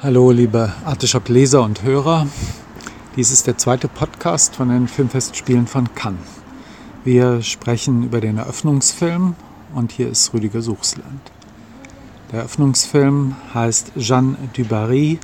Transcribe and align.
Hallo, 0.00 0.30
liebe 0.30 0.72
Artischock-Leser 0.84 1.60
und 1.60 1.82
Hörer. 1.82 2.28
Dies 3.16 3.32
ist 3.32 3.48
der 3.48 3.58
zweite 3.58 3.88
Podcast 3.88 4.54
von 4.54 4.68
den 4.68 4.86
Filmfestspielen 4.86 5.66
von 5.66 5.92
Cannes. 5.96 6.20
Wir 7.02 7.42
sprechen 7.42 8.04
über 8.04 8.20
den 8.20 8.38
Eröffnungsfilm 8.38 9.34
und 9.74 9.90
hier 9.90 10.08
ist 10.08 10.32
Rüdiger 10.32 10.62
Suchsland. 10.62 11.32
Der 12.30 12.38
Eröffnungsfilm 12.38 13.34
heißt 13.52 13.90
Jeanne 13.96 14.36
du 14.52 14.64
Barry 14.66 15.18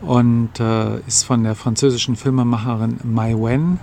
und 0.00 0.58
äh, 0.58 1.00
ist 1.00 1.24
von 1.24 1.44
der 1.44 1.54
französischen 1.54 2.16
Filmemacherin 2.16 3.00
Mai 3.04 3.34
Wen. 3.34 3.78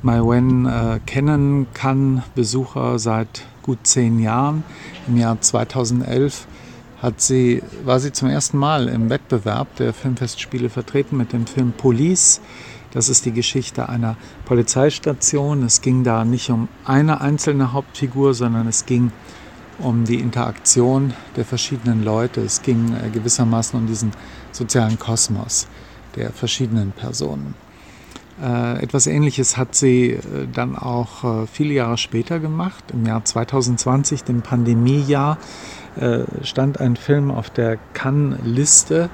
Mai 0.00 0.20
Wen 0.20 0.64
äh, 0.64 0.98
kennen 1.04 1.66
kann 1.74 2.22
Besucher 2.34 2.98
seit 2.98 3.42
gut 3.60 3.80
zehn 3.82 4.18
Jahren. 4.18 4.64
Im 5.06 5.18
Jahr 5.18 5.38
2011 5.38 6.46
hat 7.02 7.20
sie, 7.20 7.62
war 7.84 7.98
sie 7.98 8.12
zum 8.12 8.28
ersten 8.28 8.58
Mal 8.58 8.88
im 8.88 9.08
Wettbewerb 9.08 9.76
der 9.76 9.94
Filmfestspiele 9.94 10.68
vertreten 10.68 11.16
mit 11.16 11.32
dem 11.32 11.46
Film 11.46 11.72
Police. 11.72 12.40
Das 12.92 13.08
ist 13.08 13.24
die 13.24 13.32
Geschichte 13.32 13.88
einer 13.88 14.16
Polizeistation. 14.44 15.62
Es 15.62 15.80
ging 15.80 16.04
da 16.04 16.24
nicht 16.24 16.50
um 16.50 16.68
eine 16.84 17.20
einzelne 17.20 17.72
Hauptfigur, 17.72 18.34
sondern 18.34 18.66
es 18.66 18.84
ging 18.84 19.12
um 19.78 20.04
die 20.04 20.16
Interaktion 20.16 21.14
der 21.36 21.44
verschiedenen 21.44 22.04
Leute. 22.04 22.42
Es 22.42 22.62
ging 22.62 22.94
äh, 22.94 23.08
gewissermaßen 23.08 23.78
um 23.78 23.86
diesen 23.86 24.12
sozialen 24.52 24.98
Kosmos 24.98 25.68
der 26.16 26.32
verschiedenen 26.32 26.92
Personen. 26.92 27.54
Äh, 28.42 28.82
etwas 28.82 29.06
Ähnliches 29.06 29.56
hat 29.56 29.74
sie 29.74 30.10
äh, 30.10 30.20
dann 30.52 30.76
auch 30.76 31.46
viele 31.46 31.74
Jahre 31.74 31.96
später 31.96 32.40
gemacht. 32.40 32.84
Im 32.92 33.06
Jahr 33.06 33.24
2020, 33.24 34.24
dem 34.24 34.42
Pandemiejahr, 34.42 35.38
äh, 35.98 36.20
stand 36.44 36.80
ein 36.80 36.96
Film 36.96 37.30
auf 37.30 37.50
der 37.50 37.78
Cannes-Liste 37.94 39.10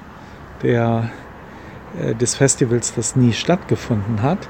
äh, 0.63 2.15
des 2.15 2.35
Festivals, 2.35 2.93
das 2.95 3.15
nie 3.15 3.33
stattgefunden 3.33 4.21
hat. 4.21 4.47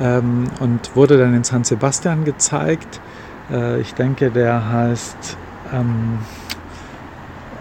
Ähm, 0.00 0.44
und 0.60 0.94
wurde 0.94 1.18
dann 1.18 1.34
in 1.34 1.44
San 1.44 1.64
Sebastian 1.64 2.24
gezeigt. 2.24 3.00
Äh, 3.50 3.80
ich 3.80 3.94
denke, 3.94 4.30
der 4.30 4.70
heißt 4.70 5.36
ähm, 5.72 6.18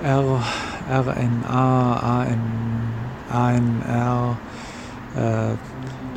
R, 0.03 0.41
RNA, 0.89 1.99
AN, 1.99 2.41
ANR. 3.31 4.37
Äh, 5.15 5.55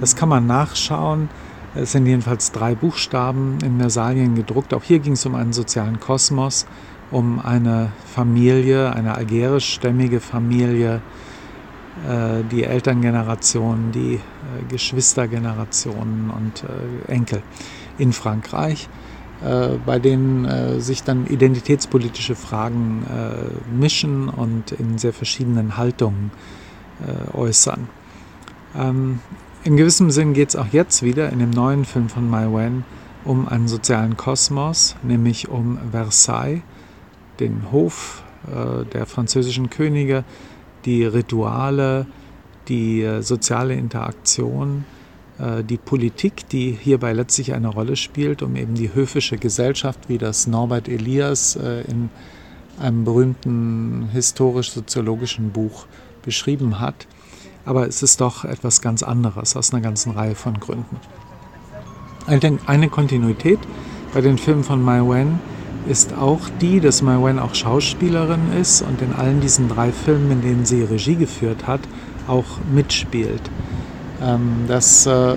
das 0.01 0.17
kann 0.17 0.29
man 0.29 0.47
nachschauen. 0.47 1.29
Es 1.75 1.93
sind 1.93 2.07
jedenfalls 2.07 2.51
drei 2.53 2.75
Buchstaben 2.75 3.59
in 3.63 3.77
Mersalien 3.77 4.35
gedruckt. 4.35 4.75
Auch 4.75 4.83
hier 4.83 4.99
ging 4.99 5.13
es 5.13 5.27
um 5.27 5.35
einen 5.35 5.53
sozialen 5.53 6.01
Kosmos 6.01 6.67
um 7.11 7.41
eine 7.41 7.93
Familie, 8.05 8.93
eine 8.93 9.15
algerischstämmige 9.15 10.21
Familie, 10.21 11.01
äh, 12.07 12.45
die 12.51 12.65
Elterngeneration, 12.65 13.93
die 13.93 14.15
äh, 14.15 14.21
Geschwistergenerationen 14.69 16.31
und 16.31 16.65
äh, 16.65 17.13
Enkel 17.13 17.43
in 17.99 18.13
Frankreich, 18.13 18.89
bei 19.87 20.01
denen 20.01 20.81
sich 20.81 21.05
dann 21.05 21.29
identitätspolitische 21.29 22.35
Fragen 22.35 23.05
mischen 23.73 24.29
und 24.29 24.73
in 24.73 24.99
sehr 24.99 25.13
verschiedenen 25.13 25.77
Haltungen 25.77 26.33
äußern. 27.35 27.89
Ähm, 28.77 29.21
in 29.63 29.77
gewissem 29.77 30.11
Sinn 30.11 30.33
geht 30.33 30.49
es 30.49 30.57
auch 30.57 30.67
jetzt 30.73 31.05
wieder 31.05 31.31
in 31.31 31.39
dem 31.39 31.51
neuen 31.51 31.85
Film 31.85 32.09
von 32.09 32.29
Mai 32.29 32.47
Wen 32.47 32.85
um 33.25 33.47
einen 33.47 33.69
sozialen 33.69 34.17
Kosmos, 34.17 34.97
nämlich 35.05 35.49
um 35.49 35.79
Versailles 35.93 36.63
den 37.41 37.71
Hof 37.73 38.23
äh, 38.47 38.85
der 38.85 39.07
französischen 39.07 39.71
Könige, 39.71 40.25
die 40.85 41.05
Rituale, 41.05 42.07
die 42.69 43.03
äh, 43.03 43.23
soziale 43.23 43.75
Interaktion, 43.75 44.85
äh, 45.39 45.65
die 45.65 45.77
Politik, 45.77 46.49
die 46.49 46.71
hierbei 46.71 47.13
letztlich 47.13 47.53
eine 47.53 47.69
Rolle 47.69 47.97
spielt, 47.97 48.43
um 48.43 48.57
eben 48.57 48.75
die 48.75 48.95
höfische 48.95 49.39
Gesellschaft, 49.39 50.09
wie 50.09 50.19
das 50.19 50.47
Norbert 50.47 50.89
Elias 50.89 51.57
in 51.57 52.11
einem 52.79 53.05
berühmten 53.05 54.09
historisch-soziologischen 54.13 55.51
Buch 55.51 55.87
beschrieben 56.23 56.79
hat. 56.79 57.07
Aber 57.65 57.87
es 57.87 58.03
ist 58.03 58.21
doch 58.21 58.45
etwas 58.45 58.81
ganz 58.81 59.03
anderes 59.03 59.57
aus 59.57 59.73
einer 59.73 59.83
ganzen 59.83 60.13
Reihe 60.13 60.35
von 60.37 60.59
Gründen. 60.61 60.97
Eine 62.27 62.89
Kontinuität 62.89 63.59
bei 64.15 64.21
den 64.21 64.39
Filmen 64.39 64.63
von 64.63 64.83
Mai 64.83 65.01
Wen 65.01 65.41
ist 65.89 66.13
auch 66.15 66.41
die, 66.61 66.81
dass 66.81 67.03
Mai 67.03 67.17
Wen 67.17 67.39
auch 67.39 67.55
Schauspielerin 67.55 68.53
ist 68.61 68.83
und 68.83 69.01
in 69.01 69.13
allen 69.15 69.41
diesen 69.41 69.69
drei 69.69 69.91
Filmen, 69.91 70.31
in 70.31 70.43
denen 70.43 70.65
sie 70.65 70.83
Regie 70.83 71.17
geführt 71.17 71.67
hat, 71.67 71.81
auch 72.27 72.45
mitspielt. 72.73 73.41
Ähm, 74.23 74.67
das 74.69 75.07
äh, 75.07 75.37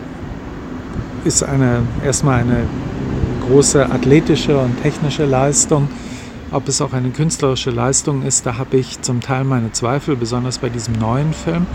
ist 1.24 1.44
eine, 1.44 1.84
erstmal 2.04 2.42
eine 2.42 2.66
große 3.48 3.90
athletische 3.90 4.58
und 4.58 4.82
technische 4.82 5.26
Leistung. 5.26 5.88
Ob 6.52 6.68
es 6.68 6.82
auch 6.82 6.92
eine 6.92 7.12
künstlerische 7.12 7.72
Leistung 7.72 8.24
ist, 8.24 8.46
da 8.46 8.58
habe 8.58 8.76
ich 8.76 9.02
zum 9.02 9.22
Teil 9.22 9.46
meine 9.46 9.72
Zweifel, 9.72 10.18
besonders 10.18 10.58
bei 10.58 10.68
diesem 10.68 10.96
neuen 10.96 11.32
Film, 11.34 11.66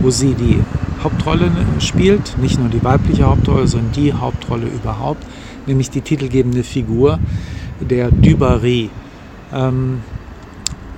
wo 0.00 0.08
sie 0.08 0.32
die 0.32 0.58
Hauptrolle 1.04 1.50
spielt, 1.80 2.38
nicht 2.38 2.58
nur 2.58 2.70
die 2.70 2.82
weibliche 2.82 3.24
Hauptrolle, 3.24 3.66
sondern 3.66 3.92
die 3.92 4.14
Hauptrolle 4.14 4.68
überhaupt, 4.68 5.22
nämlich 5.66 5.90
die 5.90 6.00
titelgebende 6.00 6.62
Figur 6.62 7.18
der 7.82 8.10
Dubarry. 8.10 8.90
Ähm, 9.52 10.02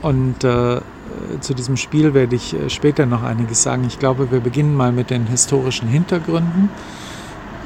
und 0.03 0.45
äh, 0.45 0.81
zu 1.41 1.55
diesem 1.55 1.77
Spiel 1.77 2.15
werde 2.15 2.37
ich 2.37 2.55
äh, 2.55 2.69
später 2.71 3.06
noch 3.06 3.22
einiges 3.22 3.62
sagen. 3.62 3.84
Ich 3.87 3.99
glaube, 3.99 4.31
wir 4.31 4.41
beginnen 4.41 4.77
mal 4.77 4.93
mit 4.93 5.11
den 5.11 5.27
historischen 5.27 5.89
Hintergründen. 5.89 6.69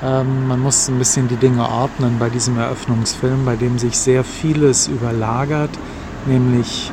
Ähm, 0.02 0.46
man 0.46 0.60
muss 0.60 0.88
ein 0.88 0.98
bisschen 0.98 1.28
die 1.28 1.36
Dinge 1.36 1.68
ordnen 1.68 2.16
bei 2.18 2.28
diesem 2.28 2.56
Eröffnungsfilm, 2.58 3.44
bei 3.44 3.56
dem 3.56 3.78
sich 3.78 3.98
sehr 3.98 4.22
vieles 4.22 4.86
überlagert, 4.86 5.70
nämlich 6.26 6.92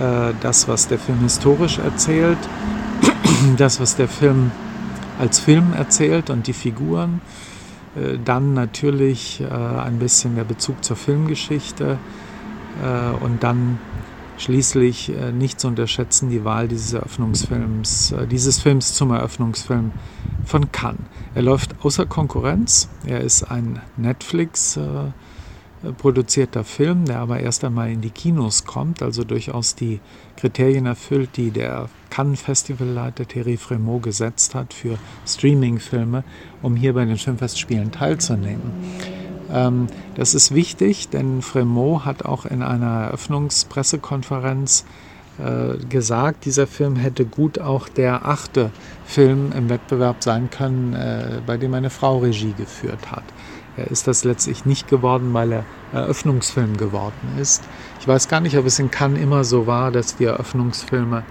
äh, 0.00 0.32
das, 0.40 0.68
was 0.68 0.88
der 0.88 0.98
Film 0.98 1.20
historisch 1.20 1.78
erzählt, 1.78 2.38
das, 3.56 3.80
was 3.80 3.96
der 3.96 4.08
Film 4.08 4.50
als 5.18 5.38
Film 5.38 5.72
erzählt 5.74 6.30
und 6.30 6.46
die 6.46 6.52
Figuren 6.52 7.20
dann 8.24 8.54
natürlich 8.54 9.40
äh, 9.40 9.46
ein 9.46 9.98
bisschen 9.98 10.36
der 10.36 10.44
Bezug 10.44 10.84
zur 10.84 10.96
Filmgeschichte 10.96 11.98
äh, 12.82 13.24
und 13.24 13.42
dann 13.42 13.78
schließlich 14.38 15.10
nicht 15.32 15.58
zu 15.58 15.66
unterschätzen 15.66 16.28
die 16.28 16.44
Wahl 16.44 16.68
dieses 16.68 16.92
Eröffnungsfilms, 16.92 18.14
dieses 18.30 18.58
Films 18.58 18.92
zum 18.92 19.10
Eröffnungsfilm 19.10 19.92
von 20.44 20.70
Cannes. 20.72 21.00
Er 21.34 21.40
läuft 21.40 21.74
außer 21.82 22.04
Konkurrenz. 22.04 22.90
Er 23.06 23.22
ist 23.22 23.44
ein 23.44 23.80
Netflix 23.96 24.78
produzierter 25.98 26.64
Film, 26.64 27.04
der 27.04 27.18
aber 27.18 27.40
erst 27.40 27.64
einmal 27.64 27.90
in 27.90 28.00
die 28.00 28.10
Kinos 28.10 28.64
kommt, 28.64 29.02
also 29.02 29.24
durchaus 29.24 29.74
die 29.74 30.00
Kriterien 30.36 30.86
erfüllt, 30.86 31.30
die 31.36 31.50
der 31.50 31.88
Cannes 32.10 32.40
Festivalleiter 32.40 33.26
Thierry 33.26 33.56
Fremont 33.56 34.02
gesetzt 34.02 34.54
hat 34.54 34.72
für 34.72 34.98
Streaming-Filme, 35.26 36.24
um 36.62 36.76
hier 36.76 36.94
bei 36.94 37.04
den 37.04 37.16
Filmfestspielen 37.16 37.92
teilzunehmen. 37.92 38.72
Ähm, 39.52 39.86
das 40.14 40.34
ist 40.34 40.54
wichtig, 40.54 41.08
denn 41.08 41.42
Fremont 41.42 42.04
hat 42.04 42.24
auch 42.24 42.46
in 42.46 42.62
einer 42.62 43.04
Eröffnungspressekonferenz 43.04 44.84
äh, 45.38 45.76
gesagt, 45.88 46.46
dieser 46.46 46.66
Film 46.66 46.96
hätte 46.96 47.26
gut 47.26 47.58
auch 47.58 47.88
der 47.88 48.26
achte 48.26 48.70
Film 49.04 49.52
im 49.52 49.68
Wettbewerb 49.68 50.24
sein 50.24 50.50
können, 50.50 50.94
äh, 50.94 51.40
bei 51.46 51.58
dem 51.58 51.74
eine 51.74 51.90
Frau 51.90 52.18
Regie 52.18 52.54
geführt 52.56 53.12
hat. 53.12 53.24
Er 53.76 53.90
ist 53.90 54.06
das 54.06 54.24
letztlich 54.24 54.64
nicht 54.64 54.88
geworden, 54.88 55.34
weil 55.34 55.52
er 55.52 55.64
Eröffnungsfilm 55.92 56.76
geworden 56.76 57.38
ist. 57.38 57.62
Ich 58.00 58.08
weiß 58.08 58.28
gar 58.28 58.40
nicht, 58.40 58.56
ob 58.56 58.66
es 58.66 58.78
in 58.78 58.90
Cannes 58.90 59.20
immer 59.20 59.44
so 59.44 59.66
war, 59.66 59.90
dass 59.90 60.16
die 60.16 60.24
Eröffnungsfilme 60.24 61.24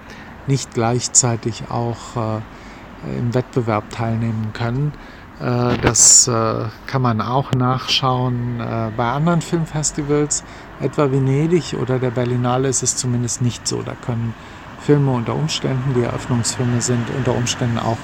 nicht 0.46 0.74
gleichzeitig 0.74 1.64
auch 1.70 2.16
äh, 2.16 3.18
im 3.18 3.34
Wettbewerb 3.34 3.90
teilnehmen 3.90 4.52
können. 4.52 4.92
Äh, 5.40 5.76
das 5.78 6.28
äh, 6.28 6.64
kann 6.86 7.02
man 7.02 7.20
auch 7.20 7.52
nachschauen 7.52 8.60
äh, 8.60 8.90
bei 8.96 9.10
anderen 9.10 9.42
Filmfestivals, 9.42 10.44
etwa 10.80 11.10
Venedig 11.10 11.74
oder 11.80 11.98
der 11.98 12.10
Berlinale 12.10 12.68
ist 12.68 12.82
es 12.82 12.96
zumindest 12.96 13.42
nicht 13.42 13.66
so. 13.66 13.82
Da 13.82 13.94
können 13.94 14.34
Filme 14.80 15.10
unter 15.10 15.34
Umständen, 15.34 15.94
die 15.94 16.02
Eröffnungsfilme 16.02 16.80
sind, 16.80 17.10
unter 17.16 17.34
Umständen 17.34 17.78
auch 17.78 17.98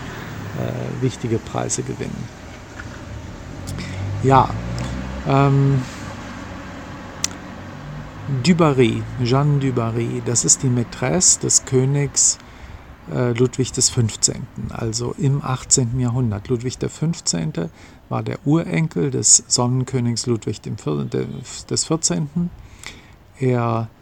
äh, 0.59 1.03
wichtige 1.03 1.39
Preise 1.39 1.83
gewinnen. 1.83 2.42
Ja, 4.23 4.49
ähm, 5.27 5.83
Dubarry, 8.45 9.03
Jeanne 9.23 9.59
Dubarry, 9.59 10.23
das 10.25 10.45
ist 10.45 10.63
die 10.63 10.69
Mätresse 10.69 11.41
des 11.41 11.65
Königs 11.65 12.39
äh, 13.13 13.33
Ludwig 13.33 13.73
XV., 13.73 13.99
also 14.71 15.15
im 15.19 15.43
18. 15.43 15.99
Jahrhundert. 15.99 16.47
Ludwig 16.49 16.79
XV. 16.79 17.69
war 18.09 18.23
der 18.23 18.39
Urenkel 18.47 19.11
des 19.11 19.43
Sonnenkönigs 19.49 20.27
Ludwig 20.27 20.61
XIV. 20.63 21.99
Er 23.41 23.89
äh, 23.91 24.02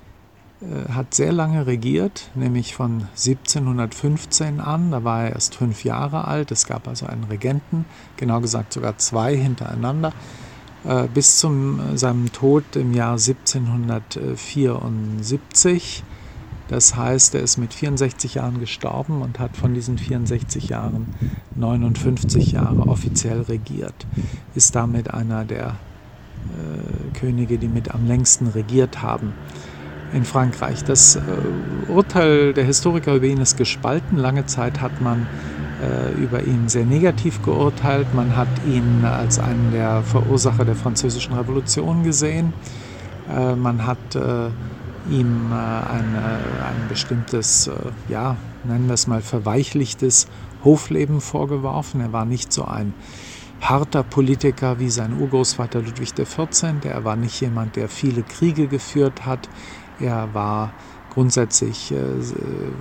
hat 0.92 1.14
sehr 1.14 1.32
lange 1.32 1.66
regiert, 1.66 2.28
nämlich 2.34 2.74
von 2.74 3.08
1715 3.16 4.60
an. 4.60 4.90
Da 4.90 5.04
war 5.04 5.24
er 5.24 5.32
erst 5.32 5.54
fünf 5.54 5.84
Jahre 5.84 6.26
alt. 6.26 6.50
Es 6.50 6.66
gab 6.66 6.86
also 6.86 7.06
einen 7.06 7.24
Regenten, 7.24 7.86
genau 8.18 8.42
gesagt 8.42 8.74
sogar 8.74 8.98
zwei 8.98 9.34
hintereinander, 9.34 10.12
äh, 10.84 11.08
bis 11.08 11.38
zu 11.38 11.80
seinem 11.94 12.30
Tod 12.32 12.76
im 12.76 12.92
Jahr 12.92 13.12
1774. 13.12 16.04
Das 16.68 16.94
heißt, 16.94 17.34
er 17.34 17.40
ist 17.40 17.56
mit 17.56 17.72
64 17.72 18.34
Jahren 18.34 18.60
gestorben 18.60 19.22
und 19.22 19.38
hat 19.38 19.56
von 19.56 19.72
diesen 19.72 19.96
64 19.96 20.68
Jahren 20.68 21.14
59 21.56 22.52
Jahre 22.52 22.86
offiziell 22.86 23.40
regiert. 23.40 24.06
Ist 24.54 24.76
damit 24.76 25.10
einer 25.12 25.46
der 25.46 25.68
äh, 25.68 25.72
Könige, 27.18 27.56
die 27.56 27.68
mit 27.68 27.94
am 27.94 28.06
längsten 28.06 28.46
regiert 28.46 29.00
haben 29.00 29.32
in 30.12 30.24
Frankreich. 30.24 30.84
Das 30.84 31.16
äh, 31.16 31.20
Urteil 31.88 32.52
der 32.52 32.64
Historiker 32.64 33.14
über 33.14 33.26
ihn 33.26 33.40
ist 33.40 33.56
gespalten. 33.56 34.18
Lange 34.18 34.46
Zeit 34.46 34.80
hat 34.80 35.00
man 35.00 35.26
äh, 35.82 36.12
über 36.20 36.42
ihn 36.42 36.68
sehr 36.68 36.84
negativ 36.84 37.42
geurteilt. 37.42 38.14
Man 38.14 38.36
hat 38.36 38.48
ihn 38.66 39.04
als 39.04 39.38
einen 39.38 39.72
der 39.72 40.02
Verursacher 40.02 40.64
der 40.64 40.76
Französischen 40.76 41.34
Revolution 41.34 42.02
gesehen. 42.02 42.52
Äh, 43.28 43.54
man 43.54 43.86
hat 43.86 43.98
ihm 45.10 45.50
ein, 45.52 46.14
ein 46.14 46.88
bestimmtes, 46.88 47.70
ja, 48.08 48.36
nennen 48.64 48.86
wir 48.86 48.94
es 48.94 49.06
mal 49.06 49.22
verweichlichtes 49.22 50.28
Hofleben 50.62 51.20
vorgeworfen. 51.20 52.00
Er 52.00 52.12
war 52.12 52.26
nicht 52.26 52.52
so 52.52 52.64
ein 52.64 52.92
harter 53.60 54.02
Politiker 54.02 54.78
wie 54.78 54.90
sein 54.90 55.18
Urgroßvater 55.18 55.80
Ludwig 55.80 56.14
XIV. 56.14 56.74
Er 56.84 57.04
war 57.04 57.16
nicht 57.16 57.40
jemand, 57.40 57.76
der 57.76 57.88
viele 57.88 58.22
Kriege 58.22 58.66
geführt 58.66 59.26
hat. 59.26 59.48
Er 60.00 60.32
war 60.34 60.72
grundsätzlich 61.10 61.92
äh, 61.92 61.98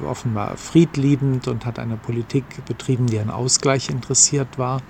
offenbar 0.06 0.56
friedliebend 0.58 1.48
und 1.48 1.66
hat 1.66 1.80
eine 1.80 1.98
Politik 1.98 2.44
betrieben, 2.66 3.08
die 3.08 3.20
an 3.20 3.30
Ausgleich 3.30 3.90
interessiert 3.90 4.58
war. 4.58 4.82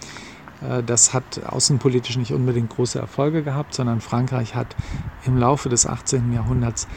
Äh, 0.61 0.83
das 0.83 1.13
hat 1.13 1.41
außenpolitisch 1.45 2.17
nicht 2.17 2.33
unbedingt 2.33 2.69
große 2.69 2.99
Erfolge 2.99 3.43
gehabt, 3.43 3.73
sondern 3.73 4.01
Frankreich 4.01 4.55
hat 4.55 4.75
im 5.25 5.37
Laufe 5.37 5.69
des 5.69 5.87
18. 5.87 6.33
Jahrhunderts 6.33 6.87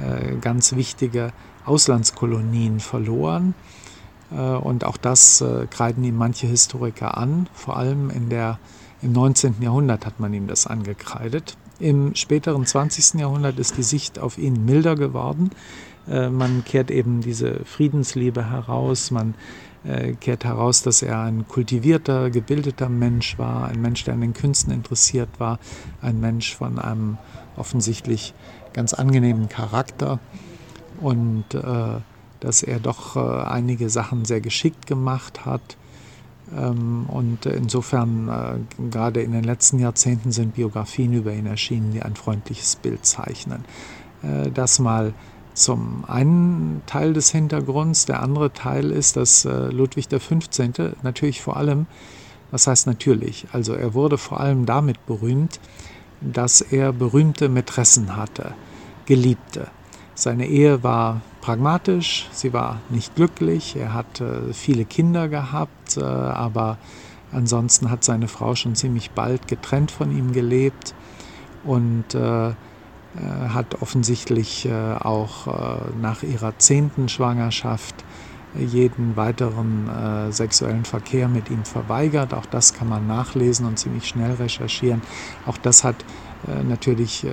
äh, 0.00 0.36
ganz 0.36 0.74
wichtige 0.74 1.32
Auslandskolonien 1.64 2.80
verloren. 2.80 3.54
Äh, 4.30 4.36
und 4.36 4.84
auch 4.84 4.96
das 4.96 5.40
äh, 5.40 5.66
kreiden 5.70 6.04
ihm 6.04 6.16
manche 6.16 6.46
Historiker 6.46 7.16
an. 7.16 7.48
Vor 7.52 7.76
allem 7.76 8.10
in 8.10 8.28
der, 8.28 8.58
im 9.02 9.12
19. 9.12 9.56
Jahrhundert 9.60 10.06
hat 10.06 10.20
man 10.20 10.32
ihm 10.34 10.46
das 10.46 10.66
angekreidet. 10.66 11.56
Im 11.82 12.14
späteren 12.14 12.64
20. 12.64 13.18
Jahrhundert 13.18 13.58
ist 13.58 13.76
die 13.76 13.82
Sicht 13.82 14.20
auf 14.20 14.38
ihn 14.38 14.64
milder 14.64 14.94
geworden. 14.94 15.50
Äh, 16.08 16.28
man 16.30 16.62
kehrt 16.64 16.92
eben 16.92 17.22
diese 17.22 17.64
Friedensliebe 17.64 18.48
heraus, 18.48 19.10
man 19.10 19.34
äh, 19.82 20.12
kehrt 20.12 20.44
heraus, 20.44 20.82
dass 20.82 21.02
er 21.02 21.18
ein 21.22 21.48
kultivierter, 21.48 22.30
gebildeter 22.30 22.88
Mensch 22.88 23.36
war, 23.36 23.66
ein 23.66 23.82
Mensch, 23.82 24.04
der 24.04 24.14
an 24.14 24.20
den 24.20 24.32
Künsten 24.32 24.72
interessiert 24.72 25.28
war, 25.38 25.58
ein 26.00 26.20
Mensch 26.20 26.54
von 26.54 26.78
einem 26.78 27.18
offensichtlich 27.56 28.32
ganz 28.74 28.94
angenehmen 28.94 29.48
Charakter 29.48 30.20
und 31.00 31.52
äh, 31.52 31.98
dass 32.38 32.62
er 32.62 32.78
doch 32.78 33.16
äh, 33.16 33.42
einige 33.44 33.90
Sachen 33.90 34.24
sehr 34.24 34.40
geschickt 34.40 34.86
gemacht 34.86 35.44
hat 35.44 35.76
und 37.08 37.46
insofern, 37.46 38.28
äh, 38.28 38.90
gerade 38.90 39.22
in 39.22 39.32
den 39.32 39.44
letzten 39.44 39.78
Jahrzehnten 39.78 40.32
sind 40.32 40.54
Biografien 40.54 41.12
über 41.12 41.32
ihn 41.32 41.46
erschienen, 41.46 41.92
die 41.92 42.02
ein 42.02 42.14
freundliches 42.14 42.76
Bild 42.76 43.06
zeichnen. 43.06 43.64
Äh, 44.22 44.50
das 44.50 44.78
mal 44.78 45.14
zum 45.54 46.04
einen 46.06 46.82
Teil 46.86 47.12
des 47.12 47.30
Hintergrunds. 47.30 48.06
Der 48.06 48.22
andere 48.22 48.52
Teil 48.52 48.90
ist, 48.90 49.16
dass 49.16 49.44
äh, 49.44 49.68
Ludwig 49.68 50.08
XV. 50.08 50.94
natürlich 51.02 51.42
vor 51.42 51.56
allem, 51.56 51.86
was 52.50 52.66
heißt 52.66 52.86
natürlich, 52.86 53.46
also 53.52 53.74
er 53.74 53.94
wurde 53.94 54.18
vor 54.18 54.40
allem 54.40 54.66
damit 54.66 55.04
berühmt, 55.06 55.58
dass 56.20 56.60
er 56.60 56.92
berühmte 56.92 57.48
Mätressen 57.48 58.16
hatte, 58.16 58.54
Geliebte. 59.06 59.68
Seine 60.14 60.46
Ehe 60.46 60.82
war 60.82 61.22
pragmatisch, 61.42 62.28
sie 62.32 62.54
war 62.54 62.80
nicht 62.88 63.14
glücklich, 63.16 63.76
er 63.76 63.92
hat 63.92 64.20
äh, 64.22 64.54
viele 64.54 64.86
Kinder 64.86 65.28
gehabt, 65.28 65.98
äh, 65.98 66.02
aber 66.02 66.78
ansonsten 67.32 67.90
hat 67.90 68.04
seine 68.04 68.28
Frau 68.28 68.54
schon 68.54 68.76
ziemlich 68.76 69.10
bald 69.10 69.48
getrennt 69.48 69.90
von 69.90 70.16
ihm 70.16 70.32
gelebt 70.32 70.94
und 71.64 72.14
äh, 72.14 72.48
äh 72.48 72.54
hat 73.48 73.82
offensichtlich 73.82 74.66
äh, 74.66 74.94
auch 74.94 75.48
äh, 75.48 75.80
nach 76.00 76.22
ihrer 76.22 76.58
zehnten 76.58 77.10
Schwangerschaft 77.10 77.96
jeden 78.54 79.16
weiteren 79.16 79.88
sexuellen 80.30 80.84
Verkehr 80.84 81.26
mit 81.26 81.48
ihm 81.48 81.64
verweigert. 81.64 82.34
Auch 82.34 82.44
das 82.44 82.74
kann 82.74 82.86
man 82.86 83.06
nachlesen 83.06 83.64
und 83.64 83.78
ziemlich 83.78 84.06
schnell 84.06 84.32
recherchieren. 84.34 85.00
Auch 85.46 85.56
das 85.56 85.84
hat 85.84 86.04
natürlich 86.62 87.26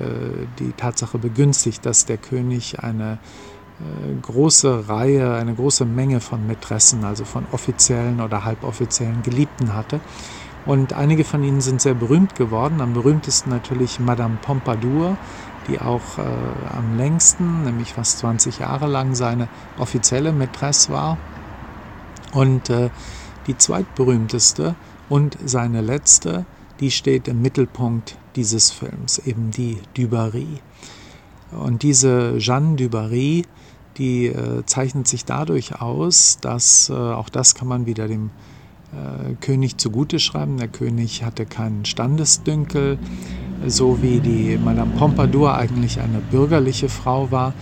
die 0.58 0.72
Tatsache 0.78 1.18
begünstigt, 1.18 1.84
dass 1.84 2.06
der 2.06 2.16
König 2.16 2.82
eine 2.82 3.12
äh, 3.12 3.16
große 4.22 4.88
Reihe, 4.88 5.34
eine 5.34 5.54
große 5.54 5.84
Menge 5.84 6.20
von 6.20 6.46
Mätressen, 6.46 7.04
also 7.04 7.24
von 7.24 7.46
offiziellen 7.52 8.20
oder 8.20 8.44
halboffiziellen 8.44 9.22
Geliebten 9.22 9.74
hatte. 9.74 10.00
Und 10.66 10.92
einige 10.92 11.24
von 11.24 11.42
ihnen 11.42 11.60
sind 11.60 11.80
sehr 11.80 11.94
berühmt 11.94 12.34
geworden. 12.34 12.80
Am 12.80 12.92
berühmtesten 12.92 13.50
natürlich 13.50 13.98
Madame 13.98 14.38
Pompadour, 14.42 15.16
die 15.68 15.80
auch 15.80 16.18
äh, 16.18 16.22
am 16.76 16.96
längsten, 16.96 17.64
nämlich 17.64 17.94
fast 17.94 18.18
20 18.18 18.58
Jahre 18.58 18.86
lang, 18.86 19.14
seine 19.14 19.48
offizielle 19.78 20.32
Mätresse 20.32 20.92
war. 20.92 21.18
Und 22.32 22.70
äh, 22.70 22.90
die 23.46 23.56
zweitberühmteste 23.56 24.74
und 25.08 25.38
seine 25.44 25.80
letzte, 25.80 26.44
die 26.78 26.90
steht 26.90 27.26
im 27.26 27.42
Mittelpunkt 27.42 28.16
dieses 28.36 28.70
Films, 28.70 29.18
eben 29.18 29.50
die 29.50 29.78
Dubarry. 29.94 30.60
Und 31.50 31.82
diese 31.82 32.36
Jeanne 32.38 32.76
Dubarry, 32.76 33.44
die 34.00 34.28
äh, 34.28 34.64
zeichnet 34.64 35.06
sich 35.06 35.26
dadurch 35.26 35.80
aus, 35.80 36.38
dass 36.40 36.88
äh, 36.88 36.94
auch 36.94 37.28
das 37.28 37.54
kann 37.54 37.68
man 37.68 37.84
wieder 37.84 38.08
dem 38.08 38.30
äh, 38.92 39.34
König 39.42 39.76
zugute 39.76 40.18
schreiben. 40.18 40.56
Der 40.56 40.68
König 40.68 41.22
hatte 41.22 41.44
keinen 41.44 41.84
Standesdünkel, 41.84 42.98
so 43.66 44.00
wie 44.00 44.20
die 44.20 44.56
Madame 44.56 44.92
Pompadour 44.92 45.54
eigentlich 45.54 46.00
eine 46.00 46.20
bürgerliche 46.30 46.88
Frau 46.88 47.30
war, 47.30 47.52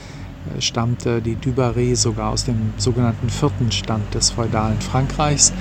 äh, 0.57 0.61
stammte 0.61 1.21
die 1.21 1.35
Dubarry 1.35 1.97
sogar 1.97 2.31
aus 2.31 2.45
dem 2.45 2.73
sogenannten 2.77 3.31
vierten 3.31 3.73
Stand 3.73 4.15
des 4.15 4.31
feudalen 4.31 4.81
Frankreichs. 4.81 5.53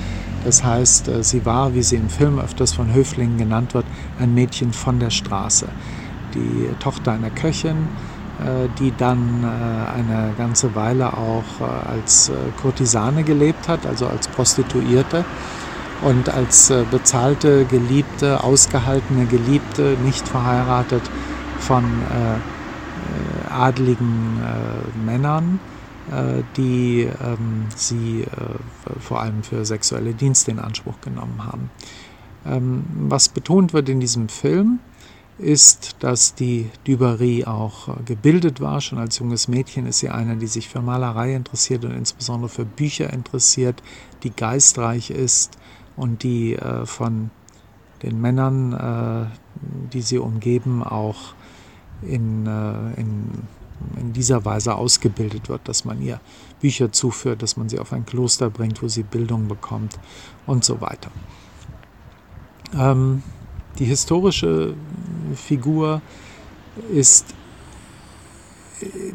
Das 0.44 0.62
heißt, 0.62 1.08
äh, 1.08 1.24
sie 1.24 1.44
war, 1.44 1.74
wie 1.74 1.82
sie 1.82 1.96
im 1.96 2.08
Film 2.08 2.38
öfters 2.38 2.72
von 2.72 2.94
Höflingen 2.94 3.36
genannt 3.36 3.74
wird, 3.74 3.86
ein 4.20 4.32
Mädchen 4.32 4.72
von 4.72 5.00
der 5.00 5.10
Straße. 5.10 5.66
Die 6.34 6.68
Tochter 6.78 7.12
einer 7.12 7.30
Köchin, 7.30 7.88
die 8.78 8.92
dann 8.96 9.42
äh, 9.42 9.90
eine 9.98 10.32
ganze 10.38 10.74
Weile 10.74 11.12
auch 11.12 11.60
äh, 11.60 11.88
als 11.88 12.30
Kurtisane 12.62 13.24
gelebt 13.24 13.66
hat, 13.68 13.84
also 13.84 14.06
als 14.06 14.28
Prostituierte 14.28 15.24
und 16.02 16.28
als 16.28 16.72
bezahlte 16.92 17.64
Geliebte, 17.64 18.44
ausgehaltene 18.44 19.26
Geliebte, 19.26 19.96
nicht 20.04 20.28
verheiratet 20.28 21.02
von 21.58 21.84
adligen 23.50 24.38
Männern, 25.04 25.58
die 26.56 27.00
ähm, 27.02 27.66
sie 27.74 28.24
vor 29.00 29.20
allem 29.20 29.42
für 29.42 29.64
sexuelle 29.64 30.14
Dienste 30.14 30.52
in 30.52 30.60
Anspruch 30.60 31.00
genommen 31.00 31.44
haben. 31.44 31.70
Ähm, 32.46 32.84
was 33.08 33.28
betont 33.28 33.72
wird 33.72 33.88
in 33.88 34.00
diesem 34.00 34.28
Film, 34.28 34.78
ist, 35.38 35.96
dass 36.00 36.34
die 36.34 36.70
Dubarry 36.84 37.44
auch 37.44 37.88
äh, 37.88 38.02
gebildet 38.04 38.60
war. 38.60 38.80
Schon 38.80 38.98
als 38.98 39.18
junges 39.18 39.48
Mädchen 39.48 39.86
ist 39.86 40.00
sie 40.00 40.08
eine, 40.08 40.36
die 40.36 40.46
sich 40.46 40.68
für 40.68 40.82
Malerei 40.82 41.34
interessiert 41.34 41.84
und 41.84 41.92
insbesondere 41.92 42.48
für 42.48 42.64
Bücher 42.64 43.12
interessiert, 43.12 43.82
die 44.24 44.30
geistreich 44.30 45.10
ist 45.10 45.56
und 45.96 46.22
die 46.22 46.54
äh, 46.54 46.84
von 46.86 47.30
den 48.02 48.20
Männern, 48.20 48.72
äh, 48.72 49.26
die 49.92 50.02
sie 50.02 50.18
umgeben, 50.18 50.82
auch 50.82 51.34
in, 52.02 52.46
äh, 52.46 53.00
in, 53.00 53.30
in 54.00 54.12
dieser 54.12 54.44
Weise 54.44 54.74
ausgebildet 54.74 55.48
wird, 55.48 55.68
dass 55.68 55.84
man 55.84 56.00
ihr 56.02 56.20
Bücher 56.60 56.92
zuführt, 56.92 57.42
dass 57.42 57.56
man 57.56 57.68
sie 57.68 57.78
auf 57.78 57.92
ein 57.92 58.06
Kloster 58.06 58.50
bringt, 58.50 58.82
wo 58.82 58.88
sie 58.88 59.02
Bildung 59.02 59.48
bekommt 59.48 59.98
und 60.46 60.64
so 60.64 60.80
weiter. 60.80 61.10
Ähm, 62.76 63.22
die 63.78 63.84
historische 63.84 64.74
Figur 65.34 66.02
ist 66.92 67.34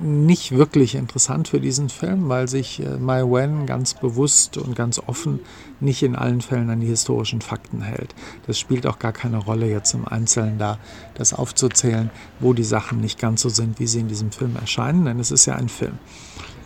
nicht 0.01 0.51
wirklich 0.51 0.95
interessant 0.95 1.47
für 1.47 1.59
diesen 1.59 1.89
Film, 1.89 2.29
weil 2.29 2.47
sich 2.47 2.81
äh, 2.81 2.97
Mai 2.97 3.23
Wen 3.23 3.65
ganz 3.65 3.93
bewusst 3.93 4.57
und 4.57 4.75
ganz 4.75 4.99
offen 4.99 5.39
nicht 5.79 6.03
in 6.03 6.15
allen 6.15 6.41
Fällen 6.41 6.69
an 6.69 6.79
die 6.79 6.87
historischen 6.87 7.41
Fakten 7.41 7.81
hält. 7.81 8.13
Das 8.45 8.59
spielt 8.59 8.85
auch 8.87 8.99
gar 8.99 9.13
keine 9.13 9.37
Rolle 9.37 9.69
jetzt 9.69 9.93
im 9.93 10.07
Einzelnen 10.07 10.57
da, 10.57 10.79
das 11.15 11.33
aufzuzählen, 11.33 12.09
wo 12.39 12.53
die 12.53 12.63
Sachen 12.63 12.99
nicht 12.99 13.19
ganz 13.19 13.41
so 13.41 13.49
sind, 13.49 13.79
wie 13.79 13.87
sie 13.87 14.01
in 14.01 14.07
diesem 14.07 14.31
Film 14.31 14.55
erscheinen, 14.55 15.05
denn 15.05 15.19
es 15.19 15.31
ist 15.31 15.45
ja 15.45 15.55
ein 15.55 15.69
Film. 15.69 15.97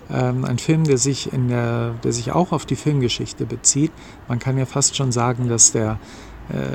Ähm, 0.10 0.46
ein 0.46 0.58
Film, 0.58 0.86
der 0.86 0.98
sich, 0.98 1.32
in 1.34 1.50
der, 1.50 1.94
der 2.04 2.14
sich 2.14 2.32
auch 2.32 2.52
auf 2.52 2.66
die 2.66 2.76
Filmgeschichte 2.76 3.46
bezieht. 3.46 3.92
Man 4.28 4.40
kann 4.40 4.58
ja 4.58 4.66
fast 4.66 4.96
schon 4.96 5.12
sagen, 5.12 5.50
dass 5.50 5.72
der 5.72 5.92
äh, 5.92 5.98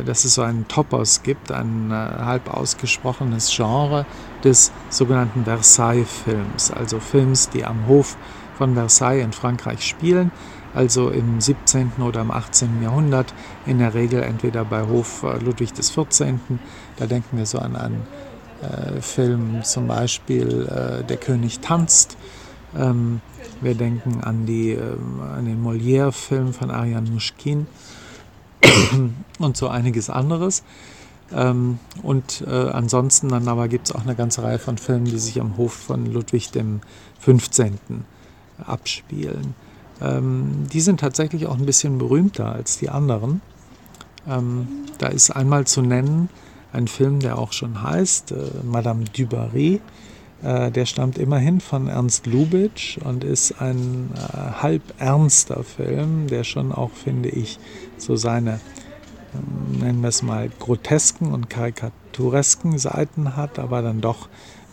dass 0.05 0.25
es 0.25 0.35
so 0.35 0.43
einen 0.43 0.69
Topos 0.69 1.23
gibt, 1.23 1.51
ein 1.51 1.91
äh, 1.91 1.95
halb 1.95 2.53
ausgesprochenes 2.53 3.55
Genre 3.55 4.05
des 4.45 4.73
sogenannten 4.91 5.45
Versailles-Films, 5.45 6.73
also 6.73 7.01
Films, 7.01 7.49
die 7.49 7.65
am 7.65 7.87
Hof 7.87 8.17
von 8.59 8.75
Versailles 8.75 9.25
in 9.25 9.33
Frankreich 9.33 9.87
spielen, 9.87 10.31
also 10.75 11.11
im 11.11 11.41
17. 11.41 11.93
oder 12.01 12.21
im 12.21 12.31
18. 12.31 12.83
Jahrhundert, 12.83 13.33
in 13.67 13.79
der 13.79 13.95
Regel 13.95 14.23
entweder 14.23 14.65
bei 14.65 14.83
Hof 14.83 15.23
äh, 15.23 15.39
Ludwig 15.39 15.75
XIV., 15.75 16.35
da 16.97 17.07
denken 17.07 17.37
wir 17.37 17.47
so 17.47 17.59
an 17.59 17.77
einen 17.77 18.03
äh, 18.63 19.01
Film 19.01 19.63
zum 19.65 19.89
Beispiel 19.89 20.69
äh, 20.69 21.05
Der 21.05 21.17
König 21.17 21.61
tanzt, 21.61 22.17
ähm, 22.79 23.21
wir 23.61 23.75
denken 23.75 24.23
an, 24.23 24.47
die, 24.47 24.71
ähm, 24.71 25.21
an 25.21 25.45
den 25.45 25.63
Molière-Film 25.63 26.53
von 26.53 26.71
Ariane 26.71 27.11
Mushkin, 27.11 27.67
und 29.39 29.57
so 29.57 29.69
einiges 29.69 30.11
anderes. 30.11 30.63
Ähm, 31.35 31.79
und 32.03 32.45
äh, 32.47 32.51
ansonsten 32.51 33.29
dann 33.29 33.49
aber 33.49 33.69
gibt 33.69 33.89
es 33.89 33.95
auch 33.95 34.03
eine 34.03 34.15
ganze 34.15 34.43
Reihe 34.43 34.59
von 34.59 34.79
Filmen, 34.79 35.07
die 35.07 35.19
sich 35.19 35.41
am 35.41 35.57
Hof 35.57 35.73
von 35.73 36.07
Ludwig 36.07 36.51
dem 36.51 36.81
15. 37.21 37.79
abspielen. 38.65 39.55
Ähm, 40.01 40.67
die 40.73 40.81
sind 40.81 41.01
tatsächlich 41.01 41.47
auch 41.47 41.57
ein 41.57 41.67
bisschen 41.67 41.99
berühmter 41.99 42.53
als 42.53 42.79
die 42.79 42.91
anderen. 42.91 43.41
Ähm, 44.29 44.69
da 44.99 45.09
ist 45.09 45.31
einmal 45.31 45.67
zu 45.67 45.83
nennen 45.83 46.29
ein 46.73 46.89
Film, 46.89 47.21
der 47.21 47.39
auch 47.39 47.53
schon 47.53 47.83
heißt, 47.83 48.33
äh, 48.33 48.37
Madame 48.65 49.05
Dubarry. 49.05 49.81
Äh, 50.43 50.71
der 50.71 50.87
stammt 50.87 51.19
immerhin 51.19 51.61
von 51.61 51.89
Ernst 51.89 52.27
Lubitsch 52.27 52.99
und 52.99 53.23
ist 53.23 53.61
ein 53.61 54.11
äh, 54.15 54.63
halb 54.63 54.83
ernster 54.99 55.63
Film, 55.63 56.27
der 56.27 56.45
schon 56.45 56.73
auch, 56.73 56.91
finde 56.91 57.29
ich, 57.29 57.59
so 57.97 58.17
seine, 58.17 58.61
ähm, 59.35 59.79
nennen 59.79 60.03
wir 60.03 60.09
es 60.09 60.23
mal, 60.23 60.51
grotesken 60.59 61.33
und 61.33 61.49
karikaturesken 61.49 62.79
Seiten 62.79 63.37
hat, 63.37 63.59
aber 63.59 63.83
dann 63.83 64.01
doch 64.01 64.29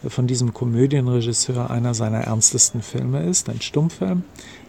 von 0.07 0.27
diesem 0.27 0.53
Komödienregisseur 0.53 1.69
einer 1.69 1.93
seiner 1.93 2.21
ernstesten 2.21 2.81
Filme 2.81 3.23
ist, 3.23 3.49
ein 3.49 3.61
Stummfilm, 3.61 4.23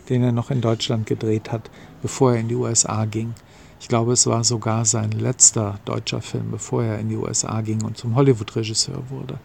den 0.09 0.23
er 0.23 0.33
noch 0.33 0.51
in 0.51 0.61
Deutschland 0.61 1.07
gedreht 1.07 1.53
hat, 1.53 1.71
bevor 2.03 2.35
er 2.35 2.41
in 2.41 2.49
die 2.49 2.57
USA 2.57 3.05
ging. 3.05 3.35
Ich 3.81 3.89
glaube, 3.89 4.13
es 4.13 4.27
war 4.27 4.45
sogar 4.45 4.85
sein 4.85 5.13
letzter 5.13 5.79
deutscher 5.87 6.21
Film, 6.21 6.51
bevor 6.51 6.83
er 6.83 6.99
in 6.99 7.09
die 7.09 7.17
USA 7.17 7.63
ging 7.63 7.83
und 7.83 7.97
zum 7.97 8.17
Hollywood-Regisseur 8.17 9.05
wurde. 9.09 9.39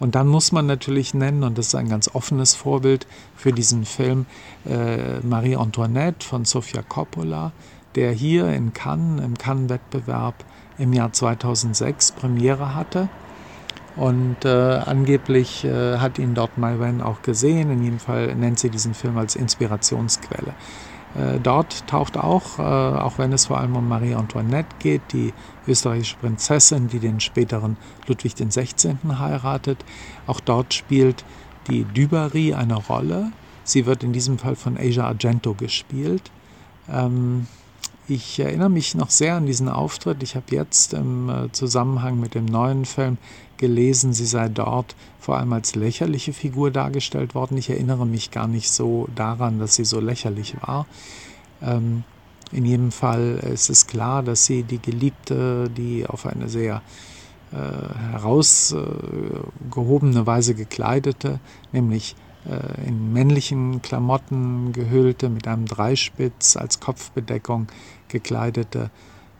Und 0.00 0.14
dann 0.14 0.28
muss 0.28 0.52
man 0.52 0.66
natürlich 0.66 1.14
nennen, 1.14 1.42
und 1.42 1.58
das 1.58 1.68
ist 1.68 1.74
ein 1.74 1.88
ganz 1.88 2.08
offenes 2.14 2.54
Vorbild 2.54 3.06
für 3.36 3.52
diesen 3.52 3.84
Film, 3.84 4.26
äh, 4.64 5.20
Marie 5.20 5.56
Antoinette 5.56 6.24
von 6.26 6.44
Sofia 6.44 6.82
Coppola, 6.82 7.52
der 7.94 8.12
hier 8.12 8.48
in 8.48 8.72
Cannes, 8.72 9.24
im 9.24 9.36
Cannes-Wettbewerb 9.36 10.44
im 10.78 10.92
Jahr 10.92 11.12
2006 11.12 12.12
Premiere 12.12 12.74
hatte. 12.74 13.08
Und 13.96 14.44
äh, 14.44 14.48
angeblich 14.48 15.64
äh, 15.64 15.98
hat 15.98 16.20
ihn 16.20 16.34
dort 16.34 16.56
Mai 16.56 16.76
auch 17.02 17.22
gesehen. 17.22 17.72
In 17.72 17.82
jedem 17.82 17.98
Fall 17.98 18.32
nennt 18.36 18.60
sie 18.60 18.70
diesen 18.70 18.94
Film 18.94 19.18
als 19.18 19.34
Inspirationsquelle. 19.34 20.54
Äh, 21.14 21.40
dort 21.40 21.86
taucht 21.86 22.16
auch, 22.16 22.58
äh, 22.58 22.62
auch 22.62 23.18
wenn 23.18 23.32
es 23.32 23.46
vor 23.46 23.58
allem 23.58 23.76
um 23.76 23.88
Marie 23.88 24.14
Antoinette 24.14 24.76
geht, 24.78 25.00
die 25.12 25.32
österreichische 25.66 26.16
Prinzessin, 26.16 26.88
die 26.88 26.98
den 26.98 27.20
späteren 27.20 27.76
Ludwig 28.06 28.34
XVI. 28.34 28.96
heiratet, 29.18 29.84
auch 30.26 30.40
dort 30.40 30.74
spielt 30.74 31.24
die 31.68 31.84
Dubarry 31.84 32.54
eine 32.54 32.76
Rolle. 32.76 33.32
Sie 33.64 33.86
wird 33.86 34.02
in 34.02 34.12
diesem 34.12 34.38
Fall 34.38 34.56
von 34.56 34.78
Asia 34.78 35.06
Argento 35.06 35.54
gespielt. 35.54 36.30
Ähm, 36.90 37.46
ich 38.06 38.40
erinnere 38.40 38.70
mich 38.70 38.94
noch 38.94 39.10
sehr 39.10 39.34
an 39.34 39.44
diesen 39.44 39.68
Auftritt. 39.68 40.22
Ich 40.22 40.34
habe 40.34 40.46
jetzt 40.50 40.94
im 40.94 41.28
äh, 41.28 41.52
Zusammenhang 41.52 42.18
mit 42.18 42.34
dem 42.34 42.46
neuen 42.46 42.86
Film 42.86 43.18
gelesen, 43.58 44.12
sie 44.12 44.26
sei 44.26 44.48
dort 44.48 44.94
vor 45.20 45.36
allem 45.36 45.52
als 45.52 45.74
lächerliche 45.74 46.32
Figur 46.32 46.70
dargestellt 46.70 47.34
worden. 47.34 47.58
Ich 47.58 47.68
erinnere 47.68 48.06
mich 48.06 48.30
gar 48.30 48.46
nicht 48.46 48.70
so 48.70 49.08
daran, 49.14 49.58
dass 49.58 49.74
sie 49.74 49.84
so 49.84 50.00
lächerlich 50.00 50.54
war. 50.62 50.86
Ähm, 51.60 52.04
in 52.50 52.64
jedem 52.64 52.92
Fall 52.92 53.40
ist 53.52 53.68
es 53.68 53.86
klar, 53.86 54.22
dass 54.22 54.46
sie 54.46 54.62
die 54.62 54.80
Geliebte, 54.80 55.68
die 55.68 56.06
auf 56.06 56.24
eine 56.24 56.48
sehr 56.48 56.80
äh, 57.52 57.56
herausgehobene 58.12 60.26
Weise 60.26 60.54
gekleidete, 60.54 61.40
nämlich 61.72 62.16
äh, 62.46 62.86
in 62.86 63.12
männlichen 63.12 63.82
Klamotten 63.82 64.72
gehüllte, 64.72 65.28
mit 65.28 65.46
einem 65.46 65.66
Dreispitz 65.66 66.56
als 66.56 66.80
Kopfbedeckung 66.80 67.66
gekleidete 68.08 68.90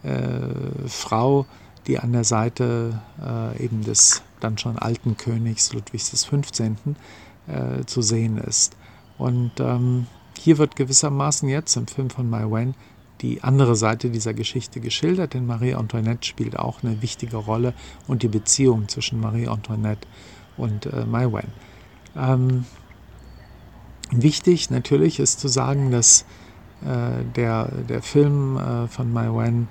äh, 0.03 0.51
Frau, 0.87 1.47
die 1.89 1.99
an 1.99 2.13
der 2.13 2.25
Seite 2.25 3.01
äh, 3.21 3.65
eben 3.65 3.83
des 3.83 4.23
dann 4.39 4.57
schon 4.57 4.79
alten 4.79 5.17
Königs 5.17 5.73
Ludwigs 5.73 6.13
XV. 6.13 6.33
Äh, 7.49 7.87
zu 7.87 8.03
sehen 8.03 8.37
ist. 8.37 8.77
Und 9.17 9.53
ähm, 9.59 10.07
hier 10.37 10.59
wird 10.59 10.77
gewissermaßen 10.77 11.49
jetzt 11.49 11.75
im 11.79 11.87
Film 11.87 12.11
von 12.11 12.29
Mai 12.29 12.45
Wen 12.45 12.75
die 13.23 13.43
andere 13.43 13.75
Seite 13.75 14.11
dieser 14.11 14.35
Geschichte 14.35 14.81
geschildert, 14.81 15.33
denn 15.33 15.47
Marie 15.47 15.73
Antoinette 15.73 16.27
spielt 16.27 16.59
auch 16.59 16.83
eine 16.83 17.01
wichtige 17.01 17.39
Rolle 17.39 17.73
und 18.07 18.23
die 18.23 18.29
Beziehung 18.29 18.87
zwischen 18.89 19.19
Marie 19.19 19.49
Antoinette 19.49 20.07
und 20.59 20.93
äh, 20.93 21.07
Mai 21.07 21.33
Wen. 21.33 21.49
Ähm, 22.15 22.67
wichtig 24.11 24.69
natürlich 24.69 25.21
ist 25.21 25.41
zu 25.41 25.49
sagen, 25.49 25.91
dass 25.91 26.27
äh, 26.83 27.25
der, 27.35 27.71
der 27.89 28.03
Film 28.03 28.59
äh, 28.59 28.89
von 28.89 29.11
Mai 29.11 29.29
Wen 29.29 29.69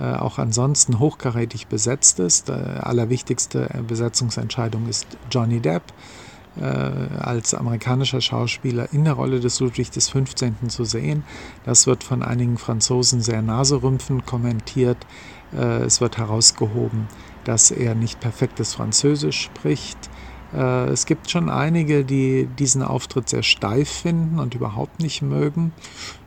auch 0.00 0.38
ansonsten 0.38 0.98
hochkarätig 0.98 1.66
besetzt 1.66 2.18
ist. 2.18 2.48
Äh, 2.48 2.52
allerwichtigste 2.52 3.68
Besetzungsentscheidung 3.86 4.88
ist 4.88 5.06
Johnny 5.30 5.60
Depp 5.60 5.82
äh, 6.60 6.64
als 6.64 7.54
amerikanischer 7.54 8.20
Schauspieler 8.20 8.92
in 8.92 9.04
der 9.04 9.14
Rolle 9.14 9.40
des 9.40 9.60
Ludwig 9.60 9.90
XV. 9.90 10.22
zu 10.68 10.84
sehen. 10.84 11.24
Das 11.64 11.86
wird 11.86 12.04
von 12.04 12.22
einigen 12.22 12.58
Franzosen 12.58 13.20
sehr 13.20 13.42
naserümpfend 13.42 14.26
kommentiert. 14.26 14.98
Äh, 15.54 15.84
es 15.84 16.00
wird 16.00 16.18
herausgehoben, 16.18 17.08
dass 17.44 17.70
er 17.70 17.94
nicht 17.94 18.20
perfektes 18.20 18.74
Französisch 18.74 19.40
spricht. 19.42 19.98
Äh, 20.54 20.88
es 20.88 21.06
gibt 21.06 21.30
schon 21.30 21.48
einige, 21.48 22.04
die 22.04 22.48
diesen 22.58 22.82
Auftritt 22.82 23.28
sehr 23.28 23.42
steif 23.42 23.88
finden 23.88 24.38
und 24.38 24.54
überhaupt 24.54 25.00
nicht 25.00 25.22
mögen. 25.22 25.72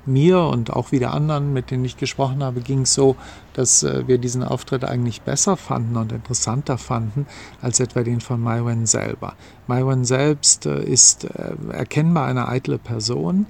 Mir 0.05 0.39
und 0.41 0.71
auch 0.71 0.91
wieder 0.91 1.13
anderen, 1.13 1.53
mit 1.53 1.71
denen 1.71 1.83
ich 1.85 1.97
gesprochen 1.97 2.43
habe, 2.43 2.61
ging 2.61 2.81
es 2.81 2.93
so, 2.93 3.15
dass 3.53 3.83
äh, 3.83 4.07
wir 4.07 4.17
diesen 4.17 4.43
Auftritt 4.43 4.83
eigentlich 4.83 5.21
besser 5.21 5.57
fanden 5.57 5.97
und 5.97 6.11
interessanter 6.11 6.77
fanden 6.77 7.25
als 7.61 7.79
etwa 7.79 8.03
den 8.03 8.21
von 8.21 8.41
Maiwen 8.41 8.85
selber. 8.85 9.33
Maiwen 9.67 10.05
selbst 10.05 10.65
äh, 10.65 10.83
ist 10.83 11.27
erkennbar 11.71 12.27
eine 12.27 12.47
eitle 12.47 12.77
Person 12.77 13.45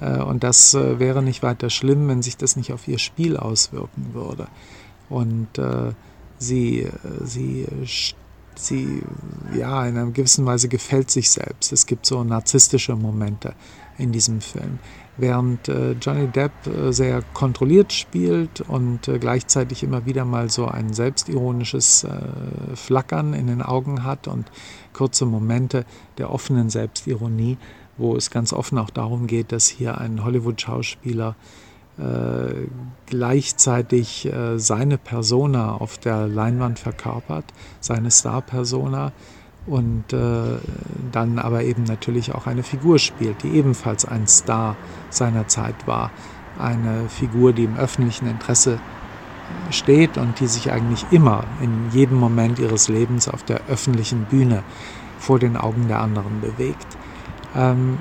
und 0.00 0.44
das 0.44 0.72
wäre 0.72 1.22
nicht 1.22 1.42
weiter 1.42 1.68
schlimm, 1.68 2.08
wenn 2.08 2.22
sich 2.22 2.38
das 2.38 2.56
nicht 2.56 2.72
auf 2.72 2.88
ihr 2.88 2.98
Spiel 2.98 3.36
auswirken 3.36 4.14
würde. 4.14 4.46
Und 5.10 5.48
sie, 6.38 6.88
sie 7.22 7.66
sie 8.64 9.02
ja 9.54 9.86
in 9.86 9.96
einer 9.96 10.10
gewissen 10.10 10.46
Weise 10.46 10.68
gefällt 10.68 11.10
sich 11.10 11.30
selbst. 11.30 11.72
Es 11.72 11.86
gibt 11.86 12.06
so 12.06 12.22
narzisstische 12.24 12.96
Momente 12.96 13.54
in 13.98 14.12
diesem 14.12 14.40
Film. 14.40 14.78
Während 15.16 15.68
äh, 15.68 15.92
Johnny 15.92 16.28
Depp 16.28 16.52
äh, 16.66 16.92
sehr 16.92 17.22
kontrolliert 17.34 17.92
spielt 17.92 18.62
und 18.62 19.06
äh, 19.08 19.18
gleichzeitig 19.18 19.82
immer 19.82 20.06
wieder 20.06 20.24
mal 20.24 20.48
so 20.48 20.66
ein 20.66 20.94
selbstironisches 20.94 22.04
äh, 22.04 22.76
Flackern 22.76 23.34
in 23.34 23.46
den 23.46 23.60
Augen 23.60 24.04
hat 24.04 24.28
und 24.28 24.50
kurze 24.94 25.26
Momente 25.26 25.84
der 26.16 26.30
offenen 26.30 26.70
Selbstironie, 26.70 27.58
wo 27.98 28.16
es 28.16 28.30
ganz 28.30 28.52
offen 28.54 28.78
auch 28.78 28.90
darum 28.90 29.26
geht, 29.26 29.52
dass 29.52 29.68
hier 29.68 29.98
ein 29.98 30.24
Hollywood-Schauspieler 30.24 31.30
äh, 31.30 31.69
gleichzeitig 33.06 34.26
äh, 34.32 34.58
seine 34.58 34.96
Persona 34.96 35.72
auf 35.72 35.98
der 35.98 36.26
Leinwand 36.28 36.78
verkörpert, 36.78 37.44
seine 37.80 38.10
Star-Persona 38.10 39.12
und 39.66 40.12
äh, 40.12 40.58
dann 41.12 41.38
aber 41.38 41.64
eben 41.64 41.84
natürlich 41.84 42.34
auch 42.34 42.46
eine 42.46 42.62
Figur 42.62 42.98
spielt, 42.98 43.42
die 43.42 43.50
ebenfalls 43.50 44.04
ein 44.04 44.26
Star 44.26 44.76
seiner 45.10 45.48
Zeit 45.48 45.86
war. 45.86 46.10
Eine 46.58 47.08
Figur, 47.08 47.52
die 47.52 47.64
im 47.64 47.76
öffentlichen 47.76 48.26
Interesse 48.26 48.78
steht 49.70 50.16
und 50.16 50.40
die 50.40 50.46
sich 50.46 50.72
eigentlich 50.72 51.04
immer 51.10 51.44
in 51.60 51.90
jedem 51.90 52.18
Moment 52.18 52.58
ihres 52.58 52.88
Lebens 52.88 53.28
auf 53.28 53.42
der 53.42 53.62
öffentlichen 53.68 54.24
Bühne 54.24 54.62
vor 55.18 55.38
den 55.38 55.56
Augen 55.56 55.88
der 55.88 56.00
anderen 56.00 56.40
bewegt. 56.40 56.86
Ähm, 57.56 57.98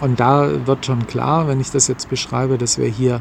und 0.00 0.20
da 0.20 0.66
wird 0.66 0.86
schon 0.86 1.06
klar, 1.06 1.48
wenn 1.48 1.60
ich 1.60 1.70
das 1.70 1.88
jetzt 1.88 2.08
beschreibe, 2.08 2.58
dass 2.58 2.78
wir 2.78 2.88
hier 2.88 3.20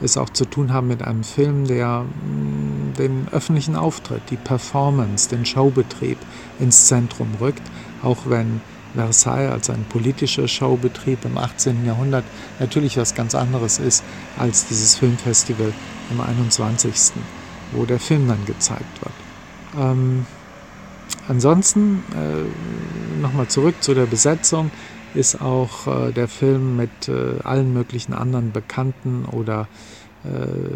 es 0.00 0.16
auch 0.16 0.30
zu 0.30 0.44
tun 0.44 0.72
haben 0.72 0.88
mit 0.88 1.02
einem 1.02 1.24
Film, 1.24 1.66
der 1.66 2.02
mm, 2.02 2.94
den 2.98 3.28
öffentlichen 3.30 3.76
Auftritt, 3.76 4.22
die 4.30 4.36
Performance, 4.36 5.28
den 5.28 5.44
Showbetrieb 5.44 6.18
ins 6.58 6.86
Zentrum 6.86 7.28
rückt, 7.40 7.62
auch 8.02 8.18
wenn 8.26 8.60
Versailles 8.94 9.50
als 9.50 9.70
ein 9.70 9.84
politischer 9.88 10.46
Showbetrieb 10.46 11.24
im 11.24 11.36
18. 11.36 11.84
Jahrhundert 11.84 12.24
natürlich 12.60 12.96
was 12.96 13.14
ganz 13.14 13.34
anderes 13.34 13.78
ist 13.78 14.04
als 14.38 14.66
dieses 14.66 14.96
Filmfestival 14.96 15.72
im 16.10 16.20
21., 16.20 17.12
wo 17.72 17.84
der 17.84 17.98
Film 17.98 18.28
dann 18.28 18.44
gezeigt 18.46 19.02
wird. 19.02 19.14
Ähm, 19.76 20.26
ansonsten 21.28 22.04
äh, 22.14 23.20
nochmal 23.20 23.48
zurück 23.48 23.74
zu 23.80 23.94
der 23.94 24.06
Besetzung 24.06 24.70
ist 25.14 25.40
auch 25.40 25.86
äh, 25.86 26.12
der 26.12 26.28
Film 26.28 26.76
mit 26.76 27.08
äh, 27.08 27.40
allen 27.42 27.72
möglichen 27.72 28.12
anderen 28.12 28.52
bekannten 28.52 29.24
oder 29.24 29.68
äh, 30.24 30.28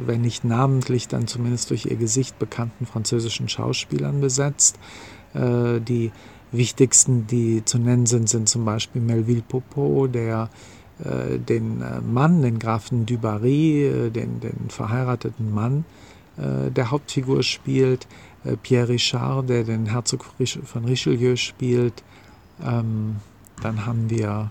wenn 0.06 0.20
nicht 0.20 0.44
namentlich, 0.44 1.08
dann 1.08 1.26
zumindest 1.26 1.70
durch 1.70 1.86
ihr 1.86 1.96
Gesicht 1.96 2.38
bekannten 2.38 2.86
französischen 2.86 3.48
Schauspielern 3.48 4.20
besetzt. 4.20 4.78
Äh, 5.34 5.80
die 5.80 6.12
wichtigsten, 6.52 7.26
die 7.26 7.64
zu 7.64 7.78
nennen 7.78 8.06
sind, 8.06 8.28
sind 8.28 8.48
zum 8.48 8.64
Beispiel 8.64 9.02
Melville 9.02 9.42
Popot, 9.46 10.14
der 10.14 10.50
äh, 11.02 11.38
den 11.38 11.82
Mann, 12.12 12.42
den 12.42 12.58
Grafen 12.58 13.06
Dubarry, 13.06 14.10
den, 14.14 14.40
den 14.40 14.68
verheirateten 14.68 15.52
Mann 15.52 15.84
der 16.40 16.92
Hauptfigur 16.92 17.42
spielt, 17.42 18.06
Pierre 18.62 18.90
Richard, 18.90 19.48
der 19.48 19.64
den 19.64 19.86
Herzog 19.86 20.24
von 20.62 20.84
Richelieu 20.84 21.34
spielt, 21.34 22.04
ähm, 22.64 23.16
dann 23.60 23.86
haben 23.86 24.10
wir 24.10 24.50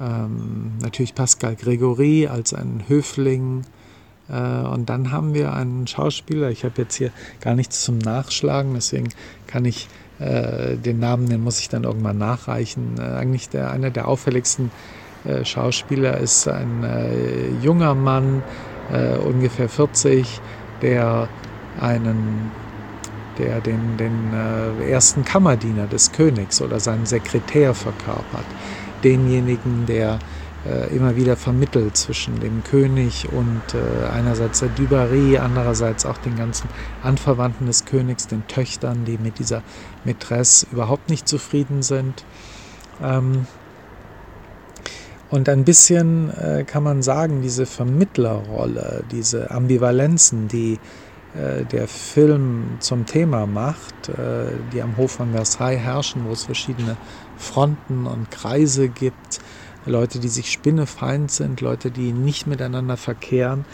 ähm, 0.00 0.72
natürlich 0.80 1.14
Pascal 1.14 1.56
Gregory 1.56 2.26
als 2.26 2.54
einen 2.54 2.84
Höfling. 2.88 3.62
Äh, 4.28 4.62
und 4.66 4.88
dann 4.88 5.12
haben 5.12 5.34
wir 5.34 5.52
einen 5.54 5.86
Schauspieler, 5.86 6.50
ich 6.50 6.64
habe 6.64 6.82
jetzt 6.82 6.96
hier 6.96 7.10
gar 7.40 7.54
nichts 7.54 7.82
zum 7.82 7.98
Nachschlagen, 7.98 8.74
deswegen 8.74 9.08
kann 9.46 9.64
ich 9.64 9.88
äh, 10.18 10.76
den 10.76 10.98
Namen, 10.98 11.28
den 11.28 11.42
muss 11.42 11.60
ich 11.60 11.68
dann 11.68 11.84
irgendwann 11.84 12.18
nachreichen. 12.18 12.96
Äh, 12.98 13.02
eigentlich 13.02 13.48
der, 13.48 13.70
einer 13.70 13.90
der 13.90 14.08
auffälligsten 14.08 14.70
äh, 15.24 15.44
Schauspieler 15.44 16.18
ist 16.18 16.48
ein 16.48 16.84
äh, 16.84 17.50
junger 17.62 17.94
Mann, 17.94 18.42
äh, 18.92 19.16
ungefähr 19.18 19.68
40, 19.68 20.40
der 20.82 21.28
einen 21.80 22.50
der 23.38 23.60
den, 23.60 23.96
den 23.96 24.32
äh, 24.32 24.90
ersten 24.90 25.24
Kammerdiener 25.24 25.86
des 25.86 26.12
Königs 26.12 26.60
oder 26.62 26.80
seinen 26.80 27.06
Sekretär 27.06 27.74
verkörpert. 27.74 28.46
Denjenigen, 29.04 29.86
der 29.86 30.18
äh, 30.66 30.94
immer 30.94 31.16
wieder 31.16 31.36
vermittelt 31.36 31.96
zwischen 31.96 32.40
dem 32.40 32.64
König 32.64 33.28
und 33.30 33.62
äh, 33.74 34.06
einerseits 34.08 34.60
der 34.60 34.70
Dubarry, 34.70 35.38
andererseits 35.38 36.04
auch 36.04 36.18
den 36.18 36.36
ganzen 36.36 36.68
Anverwandten 37.02 37.66
des 37.66 37.84
Königs, 37.84 38.26
den 38.26 38.46
Töchtern, 38.48 39.04
die 39.04 39.18
mit 39.18 39.38
dieser 39.38 39.62
Mätresse 40.04 40.66
überhaupt 40.72 41.08
nicht 41.10 41.28
zufrieden 41.28 41.82
sind. 41.82 42.24
Ähm, 43.02 43.46
und 45.28 45.48
ein 45.48 45.64
bisschen 45.64 46.30
äh, 46.30 46.64
kann 46.64 46.82
man 46.82 47.02
sagen, 47.02 47.42
diese 47.42 47.66
Vermittlerrolle, 47.66 49.04
diese 49.10 49.50
Ambivalenzen, 49.50 50.48
die 50.48 50.78
der 51.70 51.88
Film 51.88 52.76
zum 52.80 53.04
Thema 53.06 53.46
macht, 53.46 54.08
äh, 54.08 54.52
die 54.72 54.82
am 54.82 54.96
Hof 54.96 55.12
von 55.12 55.32
Versailles 55.32 55.78
herrschen, 55.78 56.24
wo 56.26 56.32
es 56.32 56.44
verschiedene 56.44 56.96
Fronten 57.36 58.06
und 58.06 58.30
Kreise 58.30 58.88
gibt, 58.88 59.40
Leute, 59.86 60.18
die 60.18 60.28
sich 60.28 60.50
spinnefeind 60.50 61.30
sind, 61.30 61.60
Leute, 61.60 61.90
die 61.90 62.12
nicht 62.12 62.46
miteinander 62.46 62.96
verkehren. 62.96 63.64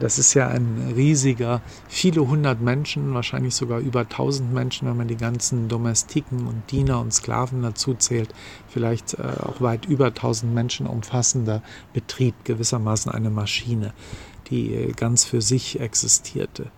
Das 0.00 0.18
ist 0.18 0.32
ja 0.32 0.48
ein 0.48 0.92
riesiger, 0.96 1.60
viele 1.88 2.26
hundert 2.26 2.60
Menschen, 2.60 3.12
wahrscheinlich 3.14 3.54
sogar 3.54 3.80
über 3.80 4.08
tausend 4.08 4.54
Menschen, 4.54 4.88
wenn 4.88 4.96
man 4.96 5.08
die 5.08 5.16
ganzen 5.16 5.68
Domestiken 5.68 6.46
und 6.46 6.70
Diener 6.70 7.00
und 7.00 7.12
Sklaven 7.12 7.62
dazu 7.62 7.94
zählt, 7.94 8.32
vielleicht 8.68 9.14
äh, 9.14 9.22
auch 9.42 9.60
weit 9.60 9.86
über 9.86 10.14
tausend 10.14 10.54
Menschen 10.54 10.86
umfassender 10.86 11.62
Betrieb, 11.92 12.34
gewissermaßen 12.44 13.12
eine 13.12 13.30
Maschine, 13.30 13.92
die 14.50 14.92
ganz 14.96 15.24
für 15.24 15.42
sich 15.42 15.80
existierte. 15.80 16.70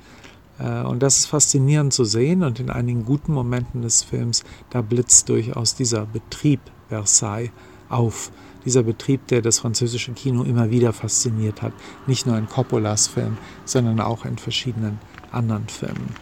Äh, 0.61 0.83
und 0.83 1.03
das 1.03 1.19
ist 1.19 1.27
faszinierend 1.27 1.93
zu 1.93 2.05
sehen 2.05 2.43
und 2.43 2.61
in 2.61 2.71
einigen 2.71 3.05
guten 3.05 3.33
Momenten 3.33 3.83
des 3.83 4.03
Films, 4.03 4.45
da 4.71 4.83
blitzt 4.83 5.29
durchaus 5.29 5.75
dieser 5.75 6.07
Betrieb 6.07 6.61
Versailles 6.89 7.51
auf. 7.89 8.31
Dieser 8.65 8.83
Betrieb, 8.83 9.27
der 9.29 9.41
das 9.41 9.61
französische 9.61 10.13
Kino 10.13 10.43
immer 10.43 10.71
wieder 10.71 10.93
fasziniert 10.93 11.63
hat. 11.63 11.73
Nicht 12.07 12.27
nur 12.27 12.37
in 12.37 12.47
Coppolas 12.47 13.09
Film, 13.09 13.39
sondern 13.65 14.01
auch 14.01 14.27
in 14.27 14.37
verschiedenen 14.37 14.99
anderen 15.33 15.67
Filmen, 15.69 16.15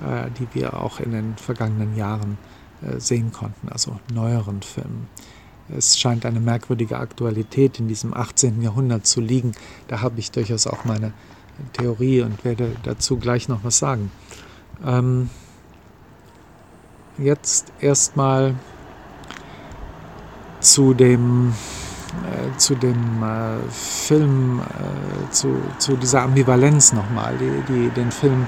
äh, 0.00 0.30
die 0.38 0.46
wir 0.54 0.74
auch 0.80 1.00
in 1.00 1.10
den 1.10 1.36
vergangenen 1.36 1.96
Jahren 1.96 2.38
äh, 2.82 3.00
sehen 3.00 3.32
konnten, 3.32 3.68
also 3.70 3.98
neueren 4.12 4.62
Filmen. 4.62 5.08
Es 5.76 5.98
scheint 5.98 6.26
eine 6.26 6.40
merkwürdige 6.40 6.98
Aktualität 6.98 7.80
in 7.80 7.88
diesem 7.88 8.12
18. 8.14 8.60
Jahrhundert 8.60 9.06
zu 9.06 9.20
liegen. 9.20 9.52
Da 9.88 10.02
habe 10.02 10.20
ich 10.20 10.30
durchaus 10.30 10.66
auch 10.66 10.84
meine 10.84 11.12
Theorie 11.72 12.22
und 12.22 12.44
werde 12.44 12.72
dazu 12.82 13.18
gleich 13.18 13.48
noch 13.48 13.64
was 13.64 13.78
sagen. 13.78 14.10
Ähm, 14.84 15.30
jetzt 17.18 17.72
erstmal 17.80 18.54
zu 20.60 20.94
dem, 20.94 21.52
äh, 22.24 22.56
zu 22.58 22.74
dem 22.74 23.22
äh, 23.22 23.70
Film, 23.70 24.60
äh, 24.60 25.30
zu, 25.30 25.56
zu 25.78 25.96
dieser 25.96 26.22
Ambivalenz 26.22 26.92
nochmal, 26.92 27.34
die, 27.38 27.72
die 27.72 27.88
den 27.90 28.10
Film, 28.10 28.46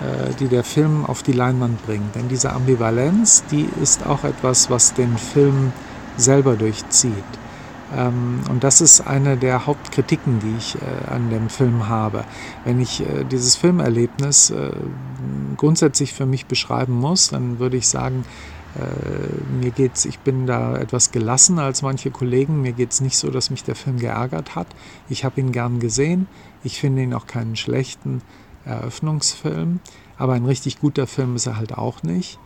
äh, 0.00 0.32
die 0.38 0.48
der 0.48 0.64
Film 0.64 1.04
auf 1.04 1.22
die 1.22 1.32
Leinwand 1.32 1.84
bringt. 1.84 2.14
Denn 2.14 2.28
diese 2.28 2.52
Ambivalenz, 2.52 3.44
die 3.50 3.68
ist 3.82 4.06
auch 4.06 4.24
etwas, 4.24 4.70
was 4.70 4.94
den 4.94 5.16
Film 5.18 5.72
selber 6.16 6.56
durchzieht. 6.56 7.12
Ähm, 7.96 8.40
und 8.48 8.64
das 8.64 8.80
ist 8.80 9.00
eine 9.00 9.36
der 9.36 9.66
Hauptkritiken, 9.66 10.40
die 10.40 10.56
ich 10.56 10.76
äh, 10.76 11.10
an 11.12 11.30
dem 11.30 11.48
Film 11.48 11.88
habe. 11.88 12.24
Wenn 12.64 12.80
ich 12.80 13.00
äh, 13.00 13.24
dieses 13.24 13.56
Filmerlebnis 13.56 14.50
äh, 14.50 14.70
grundsätzlich 15.56 16.12
für 16.12 16.26
mich 16.26 16.46
beschreiben 16.46 16.94
muss, 16.94 17.28
dann 17.28 17.58
würde 17.58 17.76
ich 17.76 17.88
sagen, 17.88 18.24
mir 19.60 19.72
geht's, 19.72 20.04
ich 20.04 20.20
bin 20.20 20.46
da 20.46 20.76
etwas 20.76 21.10
gelassener 21.10 21.64
als 21.64 21.82
manche 21.82 22.12
Kollegen. 22.12 22.62
Mir 22.62 22.70
geht 22.70 22.92
es 22.92 23.00
nicht 23.00 23.16
so, 23.16 23.28
dass 23.28 23.50
mich 23.50 23.64
der 23.64 23.74
Film 23.74 23.98
geärgert 23.98 24.54
hat. 24.54 24.68
Ich 25.08 25.24
habe 25.24 25.40
ihn 25.40 25.50
gern 25.50 25.80
gesehen. 25.80 26.28
Ich 26.62 26.78
finde 26.78 27.02
ihn 27.02 27.12
auch 27.12 27.26
keinen 27.26 27.56
schlechten 27.56 28.22
Eröffnungsfilm. 28.64 29.80
Aber 30.18 30.34
ein 30.34 30.44
richtig 30.44 30.78
guter 30.78 31.08
Film 31.08 31.34
ist 31.34 31.46
er 31.46 31.56
halt 31.56 31.76
auch 31.76 32.04
nicht. 32.04 32.38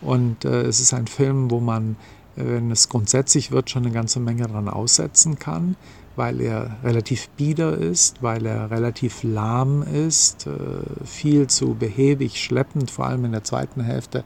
Und 0.00 0.44
äh, 0.44 0.62
es 0.62 0.78
ist 0.78 0.94
ein 0.94 1.08
Film, 1.08 1.50
wo 1.50 1.58
man 1.58 1.96
wenn 2.36 2.70
es 2.70 2.88
grundsätzlich 2.88 3.50
wird, 3.50 3.70
schon 3.70 3.84
eine 3.84 3.94
ganze 3.94 4.20
Menge 4.20 4.46
daran 4.46 4.68
aussetzen 4.68 5.38
kann, 5.38 5.76
weil 6.16 6.40
er 6.40 6.76
relativ 6.82 7.28
bieder 7.30 7.76
ist, 7.76 8.22
weil 8.22 8.46
er 8.46 8.70
relativ 8.70 9.22
lahm 9.22 9.82
ist, 9.82 10.46
äh, 10.46 11.04
viel 11.04 11.48
zu 11.48 11.74
behäbig, 11.74 12.42
schleppend, 12.42 12.90
vor 12.90 13.06
allem 13.06 13.24
in 13.24 13.32
der 13.32 13.44
zweiten 13.44 13.82
Hälfte 13.82 14.24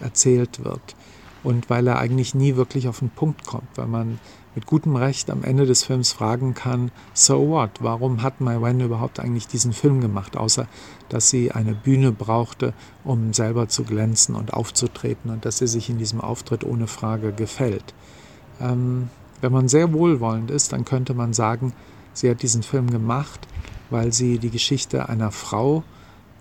erzählt 0.00 0.64
wird. 0.64 0.96
Und 1.44 1.70
weil 1.70 1.86
er 1.86 1.98
eigentlich 1.98 2.34
nie 2.34 2.56
wirklich 2.56 2.88
auf 2.88 3.00
den 3.00 3.10
Punkt 3.10 3.46
kommt, 3.46 3.68
weil 3.76 3.88
man 3.88 4.18
mit 4.54 4.66
gutem 4.66 4.96
Recht 4.96 5.30
am 5.30 5.44
Ende 5.44 5.66
des 5.66 5.84
Films 5.84 6.12
fragen 6.12 6.54
kann, 6.54 6.90
so 7.14 7.48
what, 7.48 7.70
warum 7.80 8.22
hat 8.22 8.40
Mai 8.40 8.60
Wen 8.60 8.80
überhaupt 8.80 9.20
eigentlich 9.20 9.46
diesen 9.46 9.72
Film 9.72 10.00
gemacht, 10.00 10.36
außer 10.36 10.66
dass 11.08 11.30
sie 11.30 11.52
eine 11.52 11.74
Bühne 11.74 12.12
brauchte, 12.12 12.74
um 13.04 13.32
selber 13.32 13.68
zu 13.68 13.84
glänzen 13.84 14.34
und 14.34 14.52
aufzutreten 14.52 15.30
und 15.30 15.44
dass 15.44 15.58
sie 15.58 15.66
sich 15.66 15.88
in 15.88 15.98
diesem 15.98 16.20
Auftritt 16.20 16.64
ohne 16.64 16.86
Frage 16.86 17.32
gefällt. 17.32 17.94
Ähm, 18.60 19.08
wenn 19.40 19.52
man 19.52 19.68
sehr 19.68 19.92
wohlwollend 19.92 20.50
ist, 20.50 20.72
dann 20.72 20.84
könnte 20.84 21.14
man 21.14 21.32
sagen, 21.32 21.72
sie 22.12 22.30
hat 22.30 22.42
diesen 22.42 22.62
Film 22.62 22.90
gemacht, 22.90 23.40
weil 23.90 24.12
sie 24.12 24.38
die 24.38 24.50
Geschichte 24.50 25.08
einer 25.08 25.32
Frau, 25.32 25.82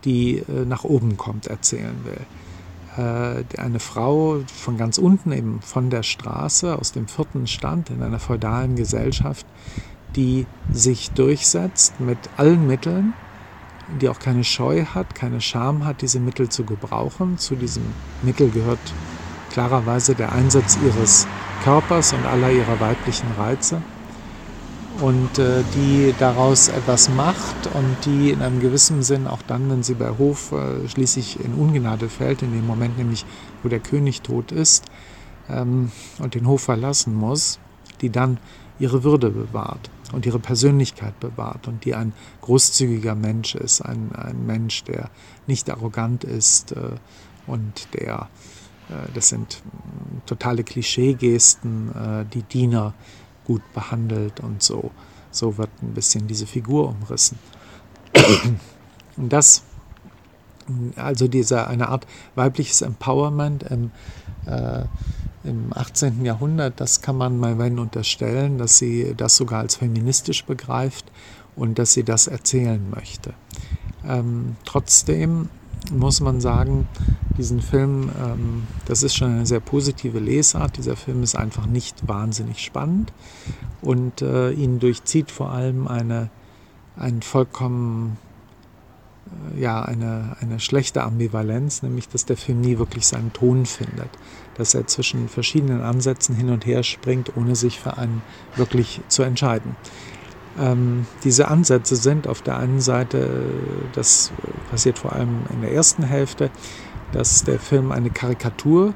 die 0.05 0.37
äh, 0.37 0.65
nach 0.65 0.83
oben 0.83 1.17
kommt, 1.17 1.47
erzählen 1.47 1.95
will. 2.03 2.19
Äh, 2.97 3.43
eine 3.57 3.79
Frau 3.79 4.41
von 4.53 4.77
ganz 4.77 4.97
unten, 4.97 5.31
eben 5.31 5.61
von 5.61 5.89
der 5.89 6.03
Straße, 6.03 6.77
aus 6.77 6.91
dem 6.91 7.07
vierten 7.07 7.47
Stand 7.47 7.89
in 7.89 8.03
einer 8.03 8.19
feudalen 8.19 8.75
Gesellschaft, 8.75 9.45
die 10.15 10.45
sich 10.71 11.11
durchsetzt 11.11 11.99
mit 12.01 12.17
allen 12.35 12.67
Mitteln, 12.67 13.13
die 14.01 14.09
auch 14.09 14.19
keine 14.19 14.43
Scheu 14.43 14.85
hat, 14.85 15.15
keine 15.15 15.39
Scham 15.39 15.85
hat, 15.85 16.01
diese 16.01 16.19
Mittel 16.19 16.49
zu 16.49 16.65
gebrauchen. 16.65 17.37
Zu 17.37 17.55
diesem 17.55 17.83
Mittel 18.23 18.49
gehört 18.49 18.79
klarerweise 19.51 20.13
der 20.13 20.33
Einsatz 20.33 20.77
ihres 20.83 21.27
Körpers 21.63 22.13
und 22.13 22.25
aller 22.25 22.51
ihrer 22.51 22.79
weiblichen 22.79 23.31
Reize. 23.37 23.81
Und 24.99 25.39
äh, 25.39 25.63
die 25.73 26.13
daraus 26.19 26.67
etwas 26.67 27.09
macht 27.09 27.67
und 27.73 27.97
die 28.05 28.31
in 28.31 28.41
einem 28.41 28.59
gewissen 28.59 29.03
Sinn 29.03 29.27
auch 29.27 29.41
dann, 29.47 29.69
wenn 29.69 29.83
sie 29.83 29.93
bei 29.93 30.09
Hof 30.17 30.51
äh, 30.51 30.87
schließlich 30.87 31.43
in 31.43 31.53
Ungnade 31.53 32.09
fällt, 32.09 32.41
in 32.41 32.51
dem 32.51 32.67
Moment 32.67 32.97
nämlich, 32.97 33.25
wo 33.63 33.69
der 33.69 33.79
König 33.79 34.21
tot 34.21 34.51
ist 34.51 34.85
ähm, 35.49 35.91
und 36.19 36.35
den 36.35 36.47
Hof 36.47 36.61
verlassen 36.61 37.15
muss, 37.15 37.59
die 38.01 38.09
dann 38.09 38.37
ihre 38.79 39.03
Würde 39.03 39.29
bewahrt 39.29 39.89
und 40.11 40.25
ihre 40.25 40.39
Persönlichkeit 40.39 41.19
bewahrt 41.19 41.67
und 41.67 41.85
die 41.85 41.95
ein 41.95 42.13
großzügiger 42.41 43.15
Mensch 43.15 43.55
ist, 43.55 43.81
ein, 43.81 44.11
ein 44.13 44.45
Mensch, 44.45 44.83
der 44.83 45.09
nicht 45.47 45.69
arrogant 45.69 46.23
ist 46.23 46.73
äh, 46.73 46.95
und 47.47 47.87
der, 47.93 48.29
äh, 48.89 48.93
das 49.13 49.29
sind 49.29 49.61
totale 50.25 50.63
Klischeegesten, 50.63 51.91
äh, 51.95 52.25
die 52.33 52.43
Diener 52.43 52.93
gut 53.45 53.61
behandelt 53.73 54.39
und 54.39 54.61
so. 54.61 54.91
So 55.31 55.57
wird 55.57 55.69
ein 55.81 55.93
bisschen 55.93 56.27
diese 56.27 56.45
Figur 56.45 56.89
umrissen. 56.89 57.39
Und 59.17 59.31
das, 59.31 59.63
also 60.95 61.27
diese 61.27 61.67
eine 61.67 61.89
Art 61.89 62.05
weibliches 62.35 62.81
Empowerment 62.81 63.63
im, 63.63 63.91
äh, 64.45 64.85
im 65.43 65.73
18. 65.73 66.23
Jahrhundert, 66.23 66.79
das 66.79 67.01
kann 67.01 67.17
man 67.17 67.39
Malwen 67.39 67.79
unterstellen, 67.79 68.57
dass 68.57 68.77
sie 68.77 69.13
das 69.15 69.37
sogar 69.37 69.59
als 69.59 69.77
feministisch 69.77 70.45
begreift 70.45 71.11
und 71.55 71.79
dass 71.79 71.93
sie 71.93 72.03
das 72.03 72.27
erzählen 72.27 72.89
möchte. 72.89 73.33
Ähm, 74.05 74.55
trotzdem 74.65 75.49
muss 75.91 76.21
man 76.21 76.41
sagen, 76.41 76.87
diesen 77.41 77.59
Film, 77.59 78.11
ähm, 78.23 78.67
das 78.85 79.01
ist 79.01 79.15
schon 79.15 79.31
eine 79.31 79.47
sehr 79.47 79.59
positive 79.59 80.19
Lesart. 80.19 80.77
Dieser 80.77 80.95
Film 80.95 81.23
ist 81.23 81.35
einfach 81.35 81.65
nicht 81.65 82.07
wahnsinnig 82.07 82.59
spannend 82.63 83.11
und 83.81 84.21
äh, 84.21 84.51
ihn 84.51 84.77
durchzieht 84.77 85.31
vor 85.31 85.49
allem 85.49 85.87
eine, 85.87 86.29
ein 86.95 87.23
vollkommen, 87.23 88.17
äh, 89.55 89.59
ja, 89.59 89.81
eine, 89.81 90.37
eine 90.39 90.59
schlechte 90.59 91.01
Ambivalenz, 91.01 91.81
nämlich 91.81 92.07
dass 92.09 92.25
der 92.25 92.37
Film 92.37 92.61
nie 92.61 92.77
wirklich 92.77 93.07
seinen 93.07 93.33
Ton 93.33 93.65
findet, 93.65 94.09
dass 94.53 94.75
er 94.75 94.85
zwischen 94.85 95.27
verschiedenen 95.27 95.81
Ansätzen 95.81 96.35
hin 96.35 96.51
und 96.51 96.67
her 96.67 96.83
springt, 96.83 97.35
ohne 97.35 97.55
sich 97.55 97.79
für 97.79 97.97
einen 97.97 98.21
wirklich 98.55 99.01
zu 99.07 99.23
entscheiden. 99.23 99.75
Ähm, 100.59 101.07
diese 101.23 101.47
Ansätze 101.47 101.95
sind 101.95 102.27
auf 102.27 102.43
der 102.43 102.57
einen 102.57 102.81
Seite, 102.81 103.45
das 103.93 104.31
passiert 104.69 104.99
vor 104.99 105.13
allem 105.13 105.39
in 105.51 105.61
der 105.61 105.71
ersten 105.71 106.03
Hälfte, 106.03 106.51
dass 107.11 107.43
der 107.43 107.59
Film 107.59 107.91
eine 107.91 108.09
Karikatur 108.09 108.93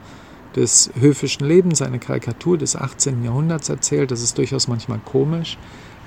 des 0.55 0.89
höfischen 0.99 1.45
Lebens, 1.45 1.81
eine 1.81 1.99
Karikatur 1.99 2.57
des 2.57 2.75
18. 2.75 3.23
Jahrhunderts 3.23 3.69
erzählt. 3.69 4.11
Das 4.11 4.21
ist 4.21 4.37
durchaus 4.37 4.67
manchmal 4.67 4.99
komisch. 5.03 5.57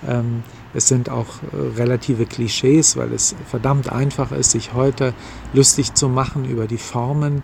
Ähm, 0.07 0.43
es 0.75 0.89
sind 0.89 1.11
auch 1.11 1.27
äh, 1.53 1.77
relative 1.77 2.27
Klischees, 2.27 2.97
weil 2.97 3.13
es 3.13 3.35
verdammt 3.47 3.91
einfach 3.91 4.33
ist, 4.33 4.53
sich 4.53 4.73
heute 4.75 5.13
lustig 5.53 5.95
zu 5.95 6.09
machen 6.09 6.45
über 6.45 6.67
die 6.67 6.79
Formen 6.79 7.43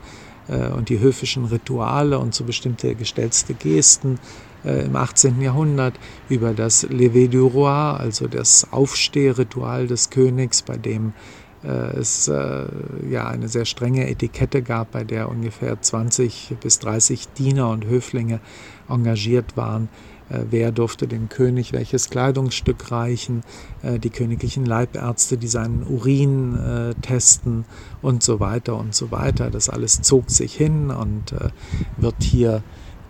äh, 0.48 0.68
und 0.68 0.88
die 0.88 1.00
höfischen 1.00 1.44
Rituale 1.46 2.18
und 2.18 2.35
so 2.35 2.44
bestimmte 2.44 2.94
gestellte 2.94 3.55
Gesten 3.55 4.18
äh, 4.64 4.85
im 4.85 4.96
18. 4.96 5.40
Jahrhundert, 5.40 5.94
über 6.29 6.53
das 6.53 6.85
Lever 6.85 7.29
du 7.29 7.46
Roi, 7.46 7.96
also 7.98 8.29
das 8.29 8.68
Aufstehritual 8.70 9.87
des 9.87 10.11
Königs, 10.11 10.62
bei 10.62 10.77
dem 10.77 11.12
es 11.66 12.29
äh, 12.29 12.66
ja 13.09 13.27
eine 13.27 13.48
sehr 13.48 13.64
strenge 13.64 14.09
Etikette 14.09 14.62
gab, 14.62 14.92
bei 14.92 15.05
der 15.05 15.29
ungefähr 15.29 15.81
20 15.81 16.57
bis 16.61 16.79
30 16.79 17.29
Diener 17.29 17.70
und 17.70 17.87
Höflinge 17.87 18.40
engagiert 18.88 19.57
waren. 19.57 19.88
Äh, 20.29 20.44
wer 20.50 20.72
durfte 20.72 21.07
dem 21.07 21.29
König 21.29 21.72
welches 21.72 22.11
Kleidungsstück 22.11 22.90
reichen? 22.90 23.42
Die 23.83 24.11
königlichen 24.11 24.64
Leibärzte, 24.64 25.37
die 25.37 25.48
seinen 25.48 25.83
Urin 25.87 26.94
testen 27.03 27.66
und 28.00 28.22
so 28.22 28.40
weiter 28.40 28.77
und 28.79 28.94
so 28.94 29.11
weiter. 29.11 29.50
Das 29.50 29.68
alles 29.68 30.00
zog 30.00 30.31
sich 30.31 30.55
hin 30.55 30.90
und 30.90 31.35
wird 31.98 32.22
hier 32.22 32.62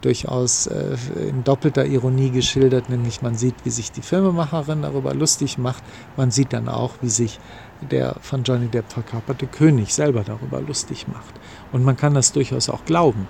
durchaus 0.05 0.67
äh, 0.67 0.97
in 1.29 1.45
doppelter 1.45 1.87
Ironie 1.87 2.31
geschildert, 2.31 2.91
nämlich 2.91 3.23
man 3.23 3.37
sieht, 3.37 3.55
wie 3.65 3.71
sich 3.71 3.91
die 3.91 4.03
Filmemacherin 4.03 4.83
darüber 4.83 5.15
lustig 5.15 5.57
macht, 5.59 5.83
man 6.17 6.31
sieht 6.31 6.53
dann 6.53 6.69
auch, 6.69 6.93
wie 7.01 7.09
sich 7.09 7.39
der 7.81 8.17
von 8.21 8.43
Johnny 8.45 8.69
Depp 8.69 8.93
verkörperte 8.93 9.47
König 9.47 9.95
selber 9.95 10.23
darüber 10.25 10.61
lustig 10.61 11.07
macht. 11.09 11.35
Und 11.73 11.85
man 11.85 11.97
kann 11.97 12.15
das 12.15 12.33
durchaus 12.33 12.69
auch 12.69 12.85
glauben, 12.85 13.29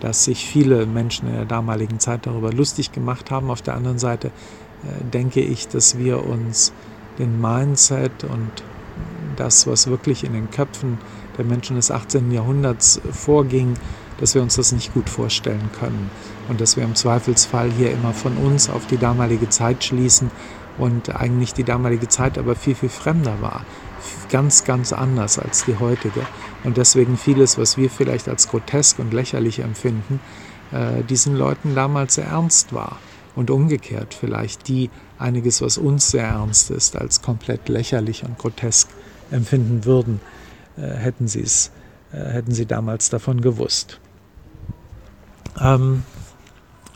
dass 0.00 0.24
sich 0.24 0.46
viele 0.46 0.86
Menschen 0.86 1.28
in 1.28 1.34
der 1.34 1.44
damaligen 1.44 1.98
Zeit 1.98 2.26
darüber 2.26 2.52
lustig 2.52 2.92
gemacht 2.92 3.30
haben. 3.30 3.50
Auf 3.50 3.62
der 3.62 3.74
anderen 3.74 3.98
Seite 3.98 4.28
äh, 4.28 5.04
denke 5.04 5.40
ich, 5.40 5.68
dass 5.68 5.98
wir 5.98 6.24
uns 6.24 6.72
den 7.18 7.40
Mindset 7.40 8.24
und 8.24 8.50
das, 9.36 9.66
was 9.66 9.86
wirklich 9.86 10.24
in 10.24 10.32
den 10.32 10.50
Köpfen 10.50 10.98
der 11.36 11.44
Menschen 11.44 11.76
des 11.76 11.90
18. 11.90 12.30
Jahrhunderts 12.30 13.00
vorging, 13.10 13.74
dass 14.18 14.34
wir 14.34 14.42
uns 14.42 14.56
das 14.56 14.72
nicht 14.72 14.94
gut 14.94 15.10
vorstellen 15.10 15.70
können 15.78 16.10
und 16.48 16.60
dass 16.60 16.76
wir 16.76 16.84
im 16.84 16.94
Zweifelsfall 16.94 17.70
hier 17.70 17.90
immer 17.90 18.12
von 18.14 18.36
uns 18.38 18.70
auf 18.70 18.86
die 18.86 18.96
damalige 18.96 19.48
Zeit 19.50 19.84
schließen 19.84 20.30
und 20.78 21.14
eigentlich 21.14 21.54
die 21.54 21.64
damalige 21.64 22.08
Zeit 22.08 22.38
aber 22.38 22.54
viel, 22.54 22.74
viel 22.74 22.88
fremder 22.88 23.40
war. 23.40 23.64
Ganz, 24.30 24.64
ganz 24.64 24.92
anders 24.92 25.38
als 25.38 25.64
die 25.64 25.78
heutige. 25.78 26.20
Und 26.64 26.76
deswegen 26.76 27.16
vieles, 27.16 27.58
was 27.58 27.76
wir 27.76 27.90
vielleicht 27.90 28.28
als 28.28 28.48
grotesk 28.48 28.98
und 28.98 29.12
lächerlich 29.12 29.60
empfinden, 29.60 30.20
äh, 30.72 31.02
diesen 31.04 31.36
Leuten 31.36 31.74
damals 31.74 32.14
sehr 32.14 32.26
ernst 32.26 32.72
war. 32.72 32.98
Und 33.34 33.50
umgekehrt 33.50 34.14
vielleicht 34.14 34.68
die 34.68 34.90
einiges, 35.18 35.60
was 35.60 35.78
uns 35.78 36.10
sehr 36.10 36.24
ernst 36.24 36.70
ist, 36.70 36.96
als 36.96 37.22
komplett 37.22 37.68
lächerlich 37.68 38.24
und 38.24 38.38
grotesk 38.38 38.88
empfinden 39.30 39.84
würden, 39.84 40.20
äh, 40.76 40.82
hätten 40.82 41.28
sie 41.28 41.44
äh, 42.12 42.16
hätten 42.16 42.52
sie 42.52 42.66
damals 42.66 43.10
davon 43.10 43.40
gewusst. 43.40 44.00
Ähm, 45.60 46.02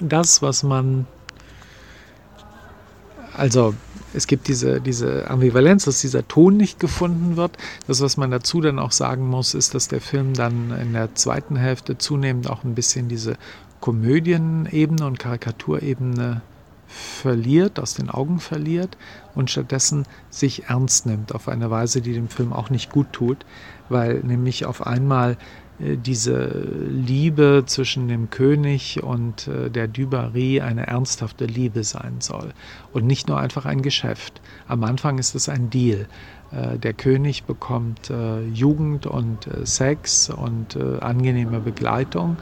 das, 0.00 0.42
was 0.42 0.62
man, 0.62 1.06
also 3.40 3.74
es 4.12 4.26
gibt 4.26 4.48
diese, 4.48 4.80
diese 4.80 5.30
Ambivalenz, 5.30 5.84
dass 5.86 6.00
dieser 6.00 6.28
Ton 6.28 6.56
nicht 6.56 6.78
gefunden 6.78 7.36
wird. 7.36 7.56
Das, 7.86 8.00
was 8.00 8.16
man 8.16 8.30
dazu 8.30 8.60
dann 8.60 8.78
auch 8.78 8.92
sagen 8.92 9.26
muss, 9.26 9.54
ist, 9.54 9.74
dass 9.74 9.88
der 9.88 10.00
Film 10.00 10.34
dann 10.34 10.72
in 10.78 10.92
der 10.92 11.14
zweiten 11.14 11.56
Hälfte 11.56 11.96
zunehmend 11.96 12.50
auch 12.50 12.64
ein 12.64 12.74
bisschen 12.74 13.08
diese 13.08 13.36
Komödienebene 13.80 15.06
und 15.06 15.18
Karikaturebene 15.18 16.42
verliert, 16.86 17.78
aus 17.78 17.94
den 17.94 18.10
Augen 18.10 18.40
verliert 18.40 18.98
und 19.34 19.50
stattdessen 19.50 20.04
sich 20.28 20.64
ernst 20.64 21.06
nimmt 21.06 21.34
auf 21.34 21.48
eine 21.48 21.70
Weise, 21.70 22.02
die 22.02 22.12
dem 22.12 22.28
Film 22.28 22.52
auch 22.52 22.68
nicht 22.68 22.90
gut 22.90 23.12
tut, 23.12 23.38
weil 23.88 24.20
nämlich 24.20 24.66
auf 24.66 24.86
einmal 24.86 25.38
diese 25.80 26.66
Liebe 26.90 27.64
zwischen 27.66 28.08
dem 28.08 28.28
König 28.28 29.02
und 29.02 29.48
äh, 29.48 29.70
der 29.70 29.88
Dubarry 29.88 30.60
eine 30.60 30.86
ernsthafte 30.86 31.46
Liebe 31.46 31.84
sein 31.84 32.16
soll 32.20 32.52
und 32.92 33.06
nicht 33.06 33.28
nur 33.28 33.38
einfach 33.38 33.64
ein 33.64 33.80
Geschäft. 33.80 34.42
Am 34.68 34.84
Anfang 34.84 35.18
ist 35.18 35.34
es 35.34 35.48
ein 35.48 35.70
Deal. 35.70 36.06
Äh, 36.52 36.78
der 36.78 36.92
König 36.92 37.44
bekommt 37.44 38.12
Jugend 38.52 39.06
und 39.06 39.48
Sex 39.64 40.30
und 40.30 40.76
angenehme 40.76 41.60
Begleitung 41.60 42.36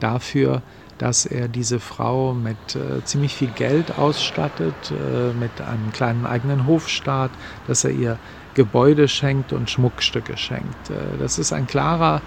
dafür, 0.00 0.62
dass 0.98 1.26
er 1.26 1.48
diese 1.48 1.78
Frau 1.78 2.34
mit 2.34 2.56
ziemlich 3.04 3.34
viel 3.34 3.50
Geld 3.50 3.98
ausstattet, 3.98 4.92
mit 5.38 5.60
einem 5.60 5.92
kleinen 5.92 6.26
eigenen 6.26 6.66
Hofstaat, 6.66 7.30
dass 7.66 7.84
er 7.84 7.92
ihr 7.92 8.18
Gebäude 8.54 9.08
schenkt 9.08 9.52
und 9.52 9.70
Schmuckstücke 9.70 10.36
schenkt. 10.36 10.90
das 11.18 11.38
ist 11.38 11.52
ein 11.52 11.66
klarer 11.66 12.22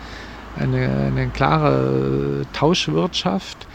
eine, 0.55 1.05
eine 1.07 1.31
klare 1.31 2.45
Tauschwirtschaft, 2.51 3.67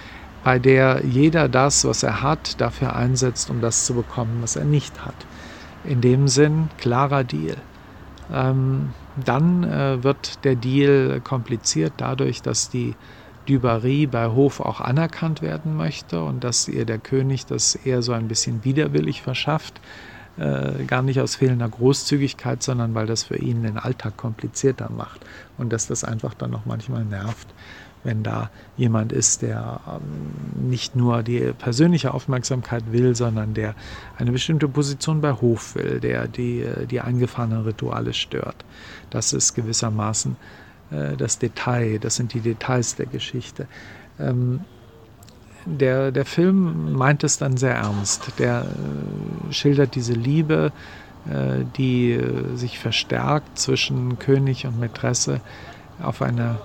bei 0.42 0.58
der 0.58 1.04
jeder 1.04 1.48
das, 1.48 1.84
was 1.84 2.02
er 2.02 2.22
hat, 2.22 2.60
dafür 2.60 2.94
einsetzt, 2.94 3.50
um 3.50 3.60
das 3.60 3.84
zu 3.84 3.94
bekommen, 3.94 4.40
was 4.42 4.56
er 4.56 4.64
nicht 4.64 5.04
hat. 5.04 5.26
In 5.82 6.00
dem 6.00 6.28
Sinn, 6.28 6.70
klarer 6.76 7.24
Deal. 7.24 7.64
Ähm, 8.30 8.94
dann 9.16 9.64
äh, 9.64 10.02
wird 10.02 10.44
der 10.44 10.56
Deal 10.56 11.20
kompliziert 11.20 11.94
dadurch, 11.96 12.42
dass 12.42 12.68
die 12.68 12.96
Dubarry 13.48 14.06
bei 14.06 14.28
Hof 14.28 14.60
auch 14.60 14.80
anerkannt 14.80 15.42
werden 15.42 15.74
möchte 15.74 16.22
und 16.22 16.44
dass 16.44 16.68
ihr 16.68 16.84
der 16.84 16.98
König 16.98 17.46
das 17.46 17.74
eher 17.74 18.02
so 18.02 18.12
ein 18.12 18.28
bisschen 18.28 18.64
widerwillig 18.64 19.22
verschafft, 19.22 19.80
äh, 20.38 20.84
gar 20.84 21.02
nicht 21.02 21.20
aus 21.20 21.36
fehlender 21.36 21.68
Großzügigkeit, 21.68 22.62
sondern 22.62 22.94
weil 22.94 23.06
das 23.06 23.24
für 23.24 23.36
ihn 23.36 23.62
den 23.62 23.76
Alltag 23.76 24.16
komplizierter 24.16 24.90
macht 24.90 25.20
und 25.56 25.72
dass 25.72 25.86
das 25.86 26.04
einfach 26.04 26.34
dann 26.34 26.50
noch 26.50 26.64
manchmal 26.64 27.04
nervt, 27.04 27.48
wenn 28.04 28.22
da 28.22 28.50
jemand 28.76 29.12
ist, 29.12 29.42
der 29.42 29.80
ähm, 29.88 30.68
nicht 30.70 30.94
nur 30.94 31.22
die 31.22 31.52
persönliche 31.58 32.14
Aufmerksamkeit 32.14 32.92
will, 32.92 33.14
sondern 33.14 33.54
der 33.54 33.74
eine 34.16 34.32
bestimmte 34.32 34.68
Position 34.68 35.20
bei 35.20 35.32
Hof 35.32 35.74
will, 35.74 35.98
der 36.00 36.28
die, 36.28 36.64
die 36.90 37.00
eingefahrenen 37.00 37.62
Rituale 37.62 38.12
stört. 38.12 38.64
Das 39.10 39.32
ist 39.32 39.54
gewissermaßen 39.54 40.36
äh, 40.90 41.16
das 41.16 41.38
Detail, 41.38 41.98
das 41.98 42.16
sind 42.16 42.34
die 42.34 42.40
Details 42.40 42.94
der 42.94 43.06
Geschichte. 43.06 43.66
Ähm, 44.18 44.60
der, 45.64 46.12
der 46.12 46.24
Film 46.24 46.92
meint 46.92 47.24
es 47.24 47.38
dann 47.38 47.56
sehr 47.56 47.74
ernst. 47.74 48.38
Der 48.38 48.62
äh, 48.62 49.52
schildert 49.52 49.94
diese 49.94 50.14
Liebe, 50.14 50.72
äh, 51.28 51.64
die 51.76 52.12
äh, 52.12 52.56
sich 52.56 52.78
verstärkt 52.78 53.58
zwischen 53.58 54.18
König 54.18 54.66
und 54.66 54.78
Mätresse 54.78 55.40
auf 56.02 56.22
eine 56.22 56.56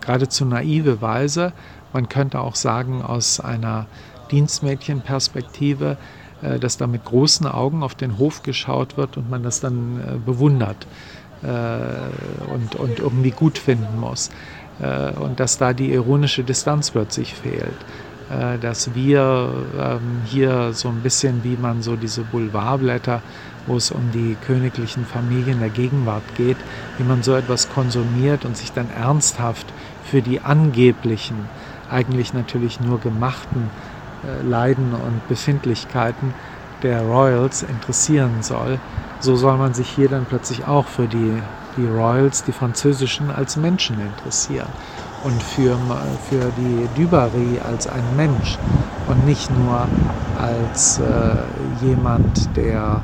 geradezu 0.00 0.44
naive 0.44 1.00
Weise. 1.00 1.52
Man 1.92 2.08
könnte 2.08 2.40
auch 2.40 2.54
sagen, 2.54 3.02
aus 3.02 3.40
einer 3.40 3.86
Dienstmädchenperspektive, 4.30 5.96
äh, 6.42 6.58
dass 6.58 6.76
da 6.76 6.86
mit 6.86 7.04
großen 7.04 7.46
Augen 7.46 7.82
auf 7.82 7.94
den 7.94 8.18
Hof 8.18 8.42
geschaut 8.42 8.96
wird 8.96 9.16
und 9.16 9.30
man 9.30 9.42
das 9.42 9.60
dann 9.60 10.00
äh, 10.00 10.18
bewundert 10.18 10.86
äh, 11.42 12.52
und, 12.52 12.74
und 12.76 12.98
irgendwie 12.98 13.30
gut 13.30 13.58
finden 13.58 13.98
muss. 13.98 14.30
Äh, 14.80 15.10
und 15.18 15.40
dass 15.40 15.58
da 15.58 15.72
die 15.72 15.92
ironische 15.92 16.44
Distanz 16.44 16.90
plötzlich 16.90 17.34
fehlt. 17.34 17.76
Äh, 18.30 18.58
dass 18.58 18.94
wir 18.94 19.52
ähm, 19.78 20.22
hier 20.24 20.72
so 20.72 20.88
ein 20.88 21.00
bisschen 21.02 21.42
wie 21.44 21.56
man 21.56 21.82
so 21.82 21.96
diese 21.96 22.22
Boulevardblätter, 22.22 23.22
wo 23.66 23.76
es 23.76 23.90
um 23.90 24.10
die 24.12 24.36
königlichen 24.46 25.04
Familien 25.04 25.60
der 25.60 25.70
Gegenwart 25.70 26.22
geht, 26.36 26.56
wie 26.96 27.04
man 27.04 27.22
so 27.22 27.34
etwas 27.34 27.68
konsumiert 27.70 28.44
und 28.44 28.56
sich 28.56 28.72
dann 28.72 28.88
ernsthaft 28.90 29.66
für 30.04 30.22
die 30.22 30.40
angeblichen, 30.40 31.36
eigentlich 31.90 32.32
natürlich 32.32 32.80
nur 32.80 32.98
gemachten 32.98 33.70
Leiden 34.42 34.94
und 34.94 35.26
Befindlichkeiten 35.28 36.32
der 36.82 37.02
Royals 37.02 37.62
interessieren 37.62 38.38
soll, 38.40 38.78
so 39.20 39.36
soll 39.36 39.56
man 39.58 39.74
sich 39.74 39.88
hier 39.88 40.08
dann 40.08 40.24
plötzlich 40.24 40.66
auch 40.66 40.86
für 40.86 41.06
die 41.06 41.42
die 41.78 41.86
Royals, 41.86 42.44
die 42.44 42.52
französischen, 42.52 43.30
als 43.30 43.56
Menschen 43.56 43.96
interessieren 44.00 44.68
und 45.24 45.42
für, 45.42 45.76
für 46.28 46.52
die 46.56 46.88
Dubarry 47.00 47.60
als 47.60 47.86
ein 47.86 48.04
Mensch 48.16 48.58
und 49.08 49.24
nicht 49.26 49.50
nur 49.50 49.86
als 50.38 50.98
äh, 50.98 51.84
jemand, 51.86 52.54
der 52.56 53.00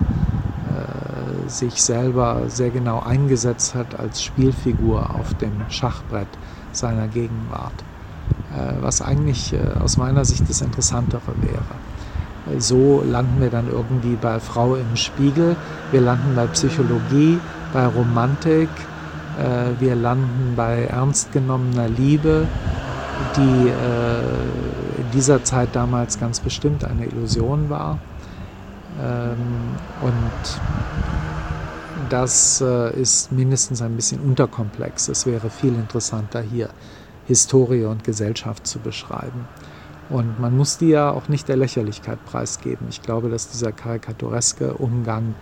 äh, 0.69 1.49
sich 1.49 1.83
selber 1.83 2.43
sehr 2.49 2.71
genau 2.71 3.01
eingesetzt 3.01 3.75
hat 3.75 3.99
als 3.99 4.23
Spielfigur 4.23 5.11
auf 5.15 5.35
dem 5.35 5.53
Schachbrett 5.69 6.29
seiner 6.73 7.09
Gegenwart. 7.09 7.85
Äh, 8.55 8.75
was 8.81 9.03
eigentlich 9.03 9.53
äh, 9.53 9.59
aus 9.83 9.97
meiner 9.97 10.25
Sicht 10.25 10.49
das 10.49 10.61
Interessantere 10.61 11.33
wäre. 11.41 12.61
So 12.61 13.03
landen 13.05 13.41
wir 13.41 13.51
dann 13.51 13.69
irgendwie 13.69 14.17
bei 14.21 14.39
Frau 14.39 14.77
im 14.77 14.97
Spiegel, 14.97 15.57
wir 15.91 16.01
landen 16.03 16.35
bei 16.37 16.47
Psychologie, 16.49 17.41
bei 17.75 17.87
Romantik, 17.87 18.71
äh, 19.37 19.81
wir 19.81 19.97
landen 19.97 20.55
bei 20.57 20.85
ernst 20.85 21.33
genommener 21.33 21.89
Liebe, 21.89 22.47
die 23.37 23.69
äh, 23.69 25.01
in 25.01 25.11
dieser 25.13 25.43
Zeit 25.43 25.71
damals 25.73 26.19
ganz 26.19 26.41
bestimmt 26.41 26.85
eine 26.85 27.05
Illusion 27.07 27.69
war. 27.69 27.99
Ähm, 29.03 29.37
und 30.03 30.61
das 32.11 32.61
äh, 32.61 33.01
ist 33.01 33.33
mindestens 33.33 33.83
ein 33.83 33.97
bisschen 33.97 34.21
unterkomplex. 34.21 35.09
Es 35.09 35.27
wäre 35.27 35.51
viel 35.51 35.75
interessanter 35.75 36.41
hier 36.41 36.71
Historie 37.27 37.85
und 37.85 38.05
Gesellschaft 38.05 38.69
zu 38.69 38.79
beschreiben. 38.79 39.49
Und 40.11 40.39
man 40.39 40.57
muss 40.57 40.79
die 40.79 40.91
ja 40.91 41.11
auch 41.11 41.29
nicht 41.29 41.49
der 41.49 41.57
Lächerlichkeit 41.57 42.25
preisgeben. 42.25 42.87
Ich 42.89 43.03
glaube, 43.03 43.31
dass 43.31 43.49
dieser 43.49 43.73
karikatureske 43.73 44.75
Umgang 44.75 45.35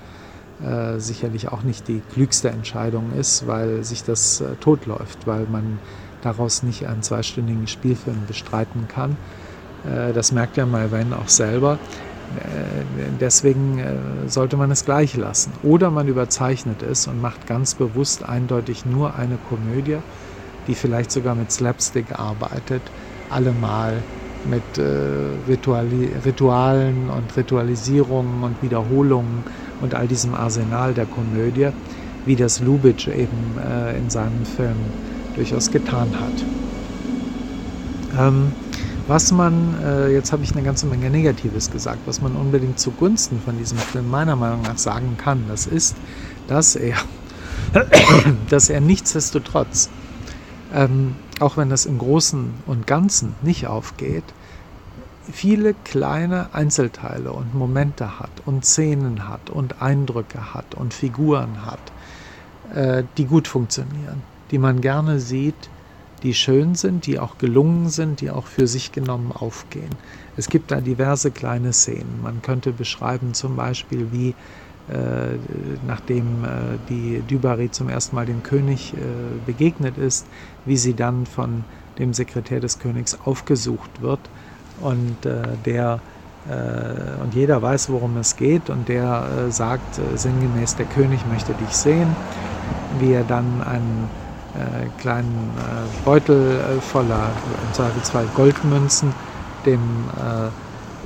äh, 0.61 0.99
sicherlich 0.99 1.49
auch 1.49 1.63
nicht 1.63 1.89
die 1.89 2.01
klügste 2.13 2.51
Entscheidung 2.51 3.13
ist, 3.19 3.47
weil 3.47 3.85
sich 3.85 4.05
das 4.05 4.41
äh, 4.41 4.55
totläuft, 4.61 5.27
weil 5.27 5.47
man 5.51 5.79
daraus 6.23 6.63
nicht 6.63 6.87
einen 6.87 7.03
zweistündigen 7.03 7.67
Spielfilm 7.67 8.27
bestreiten 8.27 8.87
kann. 8.89 9.17
Äh, 9.85 10.13
das 10.13 10.33
merkt 10.33 10.57
ja 10.57 10.67
mal 10.67 10.93
Wenn 10.93 11.13
auch 11.13 11.29
selber. 11.29 11.79
Äh, 12.37 13.05
deswegen 13.21 13.79
äh, 13.79 13.95
sollte 14.27 14.57
man 14.57 14.71
es 14.71 14.85
gleich 14.85 15.17
lassen. 15.17 15.53
Oder 15.63 15.91
man 15.91 16.09
überzeichnet 16.09 16.83
es 16.83 17.07
und 17.07 17.21
macht 17.21 17.47
ganz 17.47 17.75
bewusst 17.75 18.25
eindeutig 18.29 18.87
nur 18.87 19.17
eine 19.17 19.37
Komödie, 19.49 19.99
die 20.67 20.75
vielleicht 20.75 21.11
sogar 21.11 21.35
mit 21.35 21.51
Slapstick 21.51 22.19
arbeitet, 22.19 22.83
allemal 23.31 24.03
mit 24.49 24.79
äh, 24.79 24.83
Ritualen 25.49 27.11
und 27.11 27.37
Ritualisierungen 27.37 28.43
und 28.43 28.63
Wiederholungen 28.63 29.45
und 29.81 29.95
all 29.95 30.07
diesem 30.07 30.35
Arsenal 30.35 30.95
der 30.95 31.07
Komödie, 31.07 31.69
wie 32.25 32.37
das 32.37 32.61
Lubitsch 32.61 33.09
eben 33.09 33.59
äh, 33.59 33.97
in 33.99 34.11
seinem 34.11 34.45
Film 34.45 34.77
durchaus 35.35 35.71
getan 35.71 36.09
hat. 36.19 36.45
Ähm, 38.19 38.53
was 39.09 39.33
man, 39.33 39.75
äh, 39.85 40.13
jetzt 40.13 40.33
habe 40.33 40.45
ich 40.45 40.53
eine 40.53 40.63
ganze 40.63 40.87
Menge 40.87 41.11
Negatives 41.11 41.71
gesagt, 41.71 42.01
was 42.07 42.21
man 42.21 42.37
unbedingt 42.37 42.79
zugunsten 42.79 43.41
von 43.45 43.59
diesem 43.59 43.79
Film 43.79 44.09
meiner 44.09 44.37
Meinung 44.37 44.63
nach 44.63 44.79
sagen 44.79 45.17
kann, 45.19 45.45
das 45.49 45.67
ist, 45.67 45.97
dass 46.47 46.77
er, 46.77 46.97
dass 48.49 48.71
er 48.71 48.81
nichtsdestotrotz, 48.81 49.89
ähm, 50.73 51.17
auch 51.43 51.57
wenn 51.57 51.71
das 51.71 51.87
im 51.87 51.99
Großen 51.99 52.55
und 52.67 52.87
Ganzen 52.87 53.35
nicht 53.43 53.67
aufgeht, 53.67 54.25
viele 55.31 55.75
kleine 55.85 56.55
Einzelteile 56.55 57.33
und 57.33 57.55
Momente 57.55 58.19
hat 58.19 58.31
und 58.47 58.65
Szenen 58.65 59.29
hat 59.29 59.51
und 59.51 59.83
Eindrücke 59.83 60.55
hat 60.55 60.75
und 60.75 60.95
Figuren 60.95 61.67
hat, 61.67 61.81
äh, 62.75 63.05
die 63.17 63.27
gut 63.27 63.49
funktionieren, 63.49 64.23
die 64.51 64.59
man 64.59 64.81
gerne 64.81 65.21
sieht, 65.21 65.69
die 66.23 66.35
schön 66.35 66.77
sind, 66.77 67.07
die 67.07 67.19
auch 67.19 67.39
gelungen 67.39 67.89
sind, 67.89 68.21
die 68.21 68.31
auch 68.31 68.47
für 68.47 68.69
sich 68.69 68.93
genommen 68.93 69.33
aufgehen. 69.33 69.91
Es 70.37 70.49
gibt 70.49 70.71
da 70.71 70.81
diverse 70.81 71.33
kleine 71.33 71.73
Szenen. 71.73 72.21
Man 72.23 72.43
könnte 72.43 72.73
beschreiben 72.73 73.35
zum 73.35 73.57
Beispiel, 73.57 74.13
wie 74.13 74.35
äh, 74.89 75.39
nachdem 75.87 76.45
äh, 76.45 76.49
die 76.89 77.23
Dubarry 77.23 77.71
zum 77.71 77.89
ersten 77.89 78.17
Mal 78.17 78.27
dem 78.27 78.43
König 78.43 78.95
äh, 78.95 78.99
begegnet 79.47 79.97
ist, 79.97 80.27
wie 80.65 80.77
sie 80.77 80.95
dann 80.95 81.25
von 81.25 81.65
dem 81.99 82.13
Sekretär 82.13 82.59
des 82.59 82.81
Königs 82.81 83.17
aufgesucht 83.25 84.01
wird. 84.01 84.19
Und 84.81 85.25
äh, 85.25 85.43
der 85.65 86.01
äh, 86.49 87.23
und 87.23 87.33
jeder 87.33 87.63
weiß, 87.63 87.91
worum 87.91 88.17
es 88.17 88.35
geht. 88.35 88.71
Und 88.71 88.89
der 88.89 89.51
sagt 89.51 90.01
sinngemäß, 90.15 90.75
der 90.75 90.87
König 90.87 91.25
möchte 91.27 91.55
dich 91.55 91.77
sehen, 91.77 92.17
wie 92.99 93.13
er 93.13 93.25
dann 93.25 93.63
einen 93.63 94.11
kleinen 94.99 95.57
Beutel 96.05 96.81
voller 96.81 97.31
im 97.67 97.73
Zweifelsfall 97.73 98.27
Goldmünzen 98.35 99.15
dem 99.65 100.11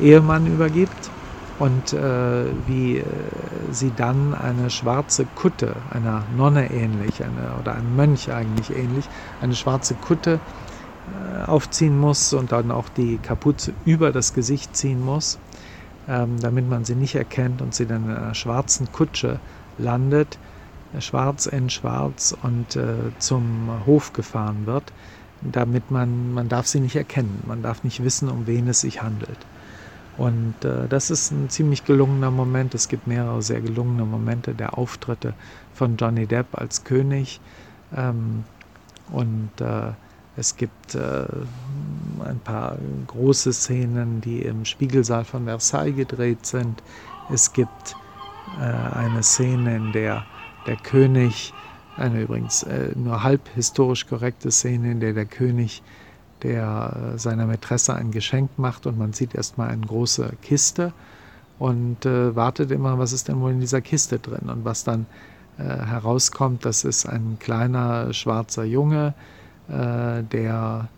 Ehemann 0.00 0.46
übergibt 0.46 1.12
und 1.58 1.92
wie 1.92 3.02
sie 3.70 3.92
dann 3.94 4.34
eine 4.34 4.68
schwarze 4.70 5.26
Kutte, 5.26 5.74
einer 5.90 6.24
Nonne 6.36 6.70
ähnlich, 6.70 7.24
eine, 7.24 7.56
oder 7.58 7.74
einem 7.74 7.96
Mönch 7.96 8.30
eigentlich 8.30 8.70
ähnlich, 8.76 9.08
eine 9.40 9.54
schwarze 9.54 9.94
Kutte 9.94 10.40
äh, 11.06 11.44
aufziehen 11.44 11.96
muss 11.96 12.32
und 12.32 12.50
dann 12.50 12.72
auch 12.72 12.88
die 12.88 13.18
Kapuze 13.18 13.72
über 13.84 14.10
das 14.10 14.32
Gesicht 14.32 14.76
ziehen 14.76 15.00
muss, 15.00 15.38
ähm, 16.08 16.40
damit 16.40 16.68
man 16.68 16.84
sie 16.84 16.96
nicht 16.96 17.14
erkennt 17.14 17.62
und 17.62 17.74
sie 17.74 17.86
dann 17.86 18.04
in 18.06 18.16
einer 18.16 18.34
schwarzen 18.34 18.90
Kutsche 18.90 19.38
landet, 19.78 20.40
äh, 20.92 21.00
schwarz 21.00 21.46
in 21.46 21.70
schwarz 21.70 22.36
und 22.42 22.74
äh, 22.74 23.12
zum 23.18 23.86
Hof 23.86 24.12
gefahren 24.14 24.66
wird, 24.66 24.92
damit 25.40 25.92
man, 25.92 26.32
man 26.32 26.48
darf 26.48 26.66
sie 26.66 26.80
nicht 26.80 26.96
erkennen, 26.96 27.40
man 27.46 27.62
darf 27.62 27.84
nicht 27.84 28.02
wissen, 28.02 28.28
um 28.28 28.48
wen 28.48 28.66
es 28.66 28.80
sich 28.80 29.00
handelt. 29.00 29.46
Und 30.16 30.54
äh, 30.64 30.88
das 30.88 31.10
ist 31.10 31.30
ein 31.30 31.50
ziemlich 31.50 31.84
gelungener 31.84 32.30
Moment. 32.30 32.74
Es 32.74 32.88
gibt 32.88 33.06
mehrere 33.06 33.42
sehr 33.42 33.60
gelungene 33.60 34.04
Momente 34.04 34.54
der 34.54 34.78
Auftritte 34.78 35.34
von 35.74 35.96
Johnny 35.96 36.26
Depp 36.26 36.46
als 36.52 36.84
König. 36.84 37.40
Ähm, 37.94 38.44
und 39.12 39.50
äh, 39.60 39.92
es 40.36 40.56
gibt 40.56 40.94
äh, 40.94 41.26
ein 42.24 42.38
paar 42.40 42.76
große 43.06 43.52
Szenen, 43.52 44.20
die 44.20 44.42
im 44.42 44.64
Spiegelsaal 44.64 45.24
von 45.24 45.44
Versailles 45.44 45.96
gedreht 45.96 46.44
sind. 46.46 46.82
Es 47.32 47.52
gibt 47.52 47.96
äh, 48.60 48.96
eine 48.96 49.22
Szene, 49.22 49.76
in 49.76 49.92
der 49.92 50.24
der 50.66 50.76
König, 50.76 51.54
eine 51.96 52.22
übrigens 52.22 52.62
äh, 52.64 52.90
nur 52.94 53.22
halb 53.22 53.48
historisch 53.54 54.06
korrekte 54.06 54.50
Szene, 54.50 54.90
in 54.90 55.00
der 55.00 55.12
der 55.12 55.26
König 55.26 55.82
der 56.42 57.14
äh, 57.14 57.18
seiner 57.18 57.46
Mätresse 57.46 57.94
ein 57.94 58.10
Geschenk 58.10 58.50
macht 58.58 58.86
und 58.86 58.98
man 58.98 59.12
sieht 59.12 59.34
erstmal 59.34 59.68
eine 59.68 59.86
große 59.86 60.32
Kiste 60.42 60.92
und 61.58 62.04
äh, 62.04 62.34
wartet 62.36 62.70
immer, 62.70 62.98
was 62.98 63.12
ist 63.12 63.28
denn 63.28 63.40
wohl 63.40 63.52
in 63.52 63.60
dieser 63.60 63.80
Kiste 63.80 64.18
drin 64.18 64.48
und 64.50 64.64
was 64.64 64.84
dann 64.84 65.06
äh, 65.58 65.62
herauskommt, 65.62 66.64
das 66.64 66.84
ist 66.84 67.06
ein 67.06 67.38
kleiner 67.40 68.12
schwarzer 68.12 68.64
Junge, 68.64 69.14
äh, 69.68 70.22
der 70.22 70.88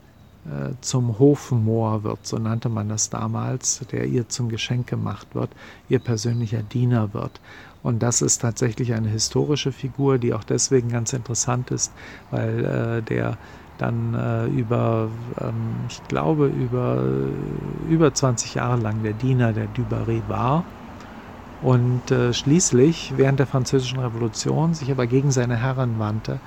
äh, 0.47 0.73
zum 0.81 1.19
Hofmoor 1.19 2.03
wird, 2.03 2.27
so 2.27 2.39
nannte 2.39 2.69
man 2.69 2.89
das 2.89 3.11
damals, 3.11 3.81
der 3.93 4.07
ihr 4.07 4.29
zum 4.29 4.49
Geschenk 4.49 4.87
gemacht 4.87 5.29
wird, 5.35 5.51
ihr 5.89 5.99
persönlicher 5.99 6.63
Diener 6.63 7.15
wird. 7.15 7.41
Und 7.83 8.03
das 8.03 8.23
ist 8.23 8.43
tatsächlich 8.43 8.95
eine 8.95 9.09
historische 9.09 9.73
Figur, 9.73 10.19
die 10.19 10.35
auch 10.35 10.45
deswegen 10.45 10.89
ganz 10.89 11.13
interessant 11.13 11.71
ist, 11.71 11.93
weil 12.31 12.65
äh, 12.65 13.03
der 13.03 13.39
dann 13.79 14.15
äh, 14.15 14.47
über, 14.47 15.09
ähm, 15.41 15.87
ich 15.89 16.03
glaube, 16.09 16.47
über, 16.47 17.03
über 17.89 18.13
20 18.13 18.55
Jahre 18.55 18.77
lang 18.81 19.03
der 19.03 19.15
Diener 19.15 19.53
der 19.53 19.67
Dubarry 19.69 20.23
war. 20.29 20.65
Und 21.63 22.11
äh, 22.11 22.33
schließlich 22.33 23.15
während 23.17 23.41
der 23.41 23.47
Französischen 23.47 23.99
Revolution 23.99 24.75
sich 24.75 24.91
aber 24.91 25.07
gegen 25.07 25.31
seine 25.31 25.57
Herren 25.57 25.99
wandte 25.99 26.39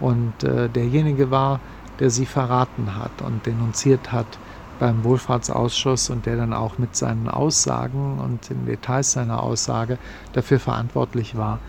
und 0.00 0.42
äh, 0.42 0.68
derjenige 0.68 1.30
war, 1.30 1.60
der 1.98 2.10
sie 2.10 2.26
verraten 2.26 2.96
hat 2.96 3.22
und 3.22 3.46
denunziert 3.46 4.10
hat 4.12 4.38
beim 4.78 5.04
Wohlfahrtsausschuss 5.04 6.10
und 6.10 6.26
der 6.26 6.36
dann 6.36 6.52
auch 6.52 6.78
mit 6.78 6.96
seinen 6.96 7.28
Aussagen 7.28 8.18
und 8.18 8.50
den 8.50 8.66
Details 8.66 9.12
seiner 9.12 9.42
Aussage 9.42 9.98
dafür 10.32 10.58
verantwortlich 10.58 11.36
war, 11.36 11.60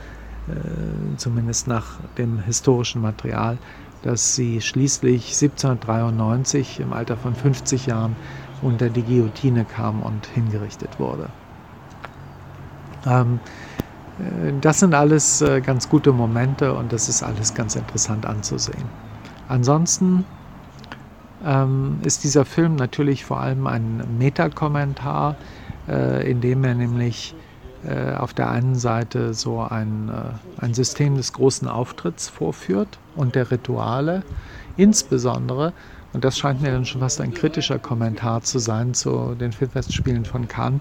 äh, 0.48 1.16
zumindest 1.18 1.68
nach 1.68 2.00
dem 2.18 2.40
historischen 2.40 3.02
Material, 3.02 3.58
dass 4.06 4.36
sie 4.36 4.62
schließlich 4.62 5.34
1793 5.34 6.80
im 6.80 6.94
Alter 6.94 7.18
von 7.18 7.34
50 7.34 7.88
Jahren 7.88 8.16
unter 8.62 8.90
die 8.90 9.02
Guillotine 9.02 9.66
kam 9.66 10.04
und 10.04 10.28
hingerichtet 10.28 11.00
wurde. 11.00 11.28
Ähm, 13.08 13.40
äh, 14.20 14.54
das 14.62 14.80
sind 14.80 14.94
alles 14.94 15.42
äh, 15.42 15.60
ganz 15.60 15.90
gute 15.90 16.14
Momente 16.14 16.74
und 16.74 16.94
das 16.94 17.10
ist 17.10 17.24
alles 17.24 17.56
ganz 17.56 17.76
interessant 17.76 18.28
anzusehen. 18.28 18.86
Ansonsten 19.48 20.24
ähm, 21.44 21.98
ist 22.04 22.24
dieser 22.24 22.46
Film 22.46 22.76
natürlich 22.76 23.26
vor 23.26 23.40
allem 23.40 23.66
ein 23.66 24.04
Metakommentar, 24.20 25.36
äh, 25.88 26.30
in 26.30 26.42
dem 26.42 26.64
er 26.64 26.76
nämlich 26.76 27.34
auf 28.16 28.34
der 28.34 28.50
einen 28.50 28.76
Seite 28.76 29.34
so 29.34 29.62
ein, 29.62 30.10
äh, 30.10 30.40
ein 30.58 30.74
System 30.74 31.16
des 31.16 31.34
großen 31.34 31.68
Auftritts 31.68 32.30
vorführt 32.30 33.02
und 33.14 33.36
der 33.36 33.52
Rituale, 33.52 34.26
insbesondere 34.76 35.74
und 36.16 36.24
das 36.24 36.38
scheint 36.38 36.62
mir 36.62 36.72
dann 36.72 36.86
schon 36.86 37.02
fast 37.02 37.20
ein 37.20 37.34
kritischer 37.34 37.78
Kommentar 37.78 38.42
zu 38.42 38.58
sein 38.60 38.94
zu 38.94 39.36
den 39.36 39.52
Filmfestspielen 39.52 40.24
von 40.24 40.48
Cannes 40.48 40.80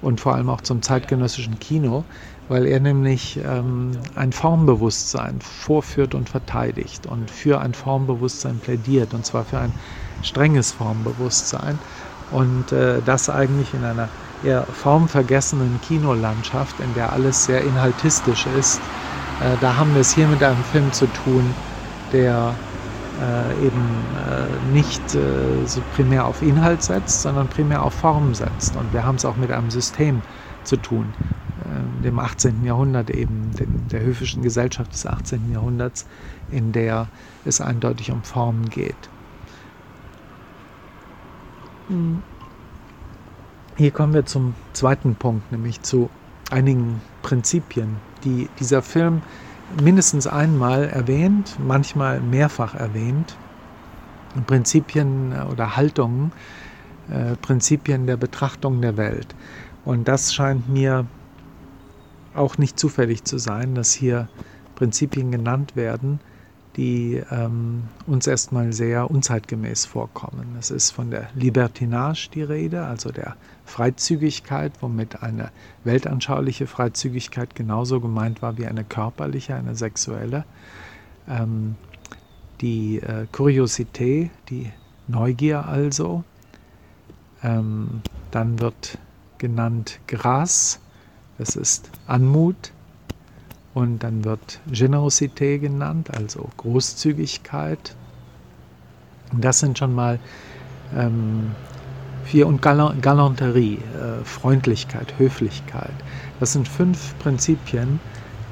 und 0.00 0.20
vor 0.20 0.34
allem 0.34 0.48
auch 0.48 0.60
zum 0.60 0.82
zeitgenössischen 0.82 1.60
Kino, 1.60 2.06
weil 2.48 2.66
er 2.66 2.80
nämlich 2.80 3.36
ähm, 3.44 3.92
ein 4.16 4.32
Formbewusstsein 4.32 5.40
vorführt 5.40 6.16
und 6.16 6.30
verteidigt 6.30 7.06
und 7.06 7.30
für 7.30 7.60
ein 7.60 7.74
Formbewusstsein 7.74 8.58
plädiert, 8.58 9.14
und 9.14 9.24
zwar 9.24 9.44
für 9.44 9.60
ein 9.60 9.76
strenges 10.20 10.72
Formbewusstsein. 10.72 11.78
Und 12.28 12.72
äh, 12.72 13.04
das 13.04 13.28
eigentlich 13.28 13.74
in 13.74 13.84
einer 13.84 14.10
eher 14.44 14.66
formvergessenen 14.72 15.80
Kinolandschaft, 15.80 16.80
in 16.80 16.94
der 16.94 17.12
alles 17.12 17.44
sehr 17.44 17.62
inhaltistisch 17.62 18.46
ist. 18.46 18.80
Äh, 19.38 19.56
da 19.58 19.76
haben 19.76 19.94
wir 19.94 20.00
es 20.00 20.12
hier 20.12 20.28
mit 20.28 20.42
einem 20.42 20.64
Film 20.64 20.92
zu 20.92 21.06
tun, 21.08 21.56
der 22.12 22.60
äh, 23.18 23.66
eben 23.66 24.14
äh, 24.14 24.60
nicht 24.60 25.14
äh, 25.14 25.66
so 25.66 25.82
primär 25.82 26.26
auf 26.26 26.42
Inhalt 26.42 26.82
setzt, 26.82 27.22
sondern 27.22 27.48
primär 27.48 27.82
auf 27.82 27.94
Form 27.94 28.34
setzt. 28.34 28.76
Und 28.76 28.92
wir 28.92 29.04
haben 29.04 29.16
es 29.16 29.24
auch 29.24 29.36
mit 29.36 29.50
einem 29.50 29.70
System 29.70 30.22
zu 30.62 30.76
tun, 30.76 31.16
äh, 31.56 32.02
dem 32.02 32.18
18. 32.18 32.64
Jahrhundert 32.64 33.10
eben, 33.10 33.54
dem, 33.54 33.88
der 33.88 34.02
höfischen 34.02 34.42
Gesellschaft 34.42 34.94
des 34.94 35.06
18. 35.06 35.50
Jahrhunderts, 35.50 36.06
in 36.48 36.72
der 36.72 37.10
es 37.44 37.60
eindeutig 37.60 38.10
um 38.12 38.22
Formen 38.22 38.68
geht. 38.70 39.10
Hm. 41.88 42.22
Hier 43.76 43.90
kommen 43.90 44.12
wir 44.12 44.26
zum 44.26 44.54
zweiten 44.74 45.14
Punkt, 45.14 45.50
nämlich 45.50 45.80
zu 45.80 46.10
einigen 46.50 47.00
Prinzipien, 47.22 47.96
die 48.22 48.50
dieser 48.60 48.82
Film 48.82 49.22
mindestens 49.82 50.26
einmal 50.26 50.84
erwähnt, 50.84 51.56
manchmal 51.58 52.20
mehrfach 52.20 52.74
erwähnt. 52.74 53.34
Prinzipien 54.46 55.32
äh, 55.32 55.50
oder 55.50 55.76
Haltungen, 55.76 56.32
äh, 57.10 57.34
Prinzipien 57.36 58.06
der 58.06 58.18
Betrachtung 58.18 58.82
der 58.82 58.98
Welt. 58.98 59.34
Und 59.86 60.06
das 60.06 60.34
scheint 60.34 60.68
mir 60.68 61.06
auch 62.34 62.58
nicht 62.58 62.78
zufällig 62.78 63.24
zu 63.24 63.38
sein, 63.38 63.74
dass 63.74 63.92
hier 63.92 64.28
Prinzipien 64.74 65.30
genannt 65.30 65.76
werden, 65.76 66.20
die 66.76 67.22
ähm, 67.30 67.84
uns 68.06 68.26
erstmal 68.26 68.72
sehr 68.72 69.10
unzeitgemäß 69.10 69.86
vorkommen. 69.86 70.56
Es 70.58 70.70
ist 70.70 70.90
von 70.90 71.10
der 71.10 71.28
Libertinage 71.34 72.28
die 72.34 72.42
Rede, 72.42 72.84
also 72.84 73.10
der 73.10 73.36
Freizügigkeit, 73.64 74.72
womit 74.80 75.22
eine 75.22 75.50
weltanschauliche 75.84 76.66
Freizügigkeit 76.66 77.54
genauso 77.54 78.00
gemeint 78.00 78.42
war 78.42 78.58
wie 78.58 78.66
eine 78.66 78.84
körperliche, 78.84 79.54
eine 79.54 79.74
sexuelle. 79.74 80.44
Ähm, 81.28 81.76
die 82.60 82.98
äh, 82.98 83.26
Kuriosität, 83.32 84.30
die 84.48 84.70
Neugier 85.08 85.66
also. 85.66 86.24
Ähm, 87.42 88.02
dann 88.30 88.60
wird 88.60 88.98
genannt 89.38 89.98
Gras, 90.06 90.80
das 91.38 91.56
ist 91.56 91.90
Anmut. 92.06 92.72
Und 93.74 94.00
dann 94.00 94.24
wird 94.24 94.60
Generosität 94.70 95.62
genannt, 95.62 96.10
also 96.14 96.50
Großzügigkeit. 96.58 97.96
Und 99.32 99.42
das 99.42 99.60
sind 99.60 99.78
schon 99.78 99.94
mal 99.94 100.18
ähm, 100.94 101.52
vier 102.24 102.46
und 102.46 102.62
Galanterie, 102.62 103.78
äh, 103.94 104.24
Freundlichkeit, 104.24 105.14
Höflichkeit. 105.18 105.92
Das 106.40 106.52
sind 106.52 106.68
fünf 106.68 107.18
Prinzipien, 107.18 108.00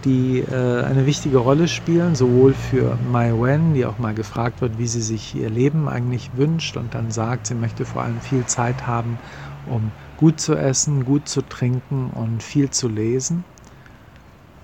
die 0.05 0.41
äh, 0.41 0.83
eine 0.85 1.07
wichtige 1.07 1.39
Rolle 1.39 1.69
spielen, 1.69 2.15
sowohl 2.15 2.55
für 2.55 2.99
Mai 3.11 3.33
Wen, 3.33 3.75
die 3.75 3.85
auch 3.85 3.99
mal 3.99 4.15
gefragt 4.15 4.61
wird, 4.61 4.79
wie 4.79 4.87
sie 4.87 5.03
sich 5.03 5.35
ihr 5.35 5.51
Leben 5.51 5.89
eigentlich 5.89 6.31
wünscht 6.37 6.77
und 6.77 6.95
dann 6.95 7.11
sagt, 7.11 7.47
sie 7.47 7.55
möchte 7.55 7.85
vor 7.85 8.03
allem 8.03 8.21
viel 8.21 8.47
Zeit 8.47 8.87
haben, 8.87 9.19
um 9.67 9.93
gut 10.17 10.41
zu 10.41 10.55
essen, 10.55 11.05
gut 11.05 11.29
zu 11.29 11.43
trinken 11.43 12.11
und 12.15 12.43
viel 12.43 12.71
zu 12.71 12.89
lesen. 12.89 13.45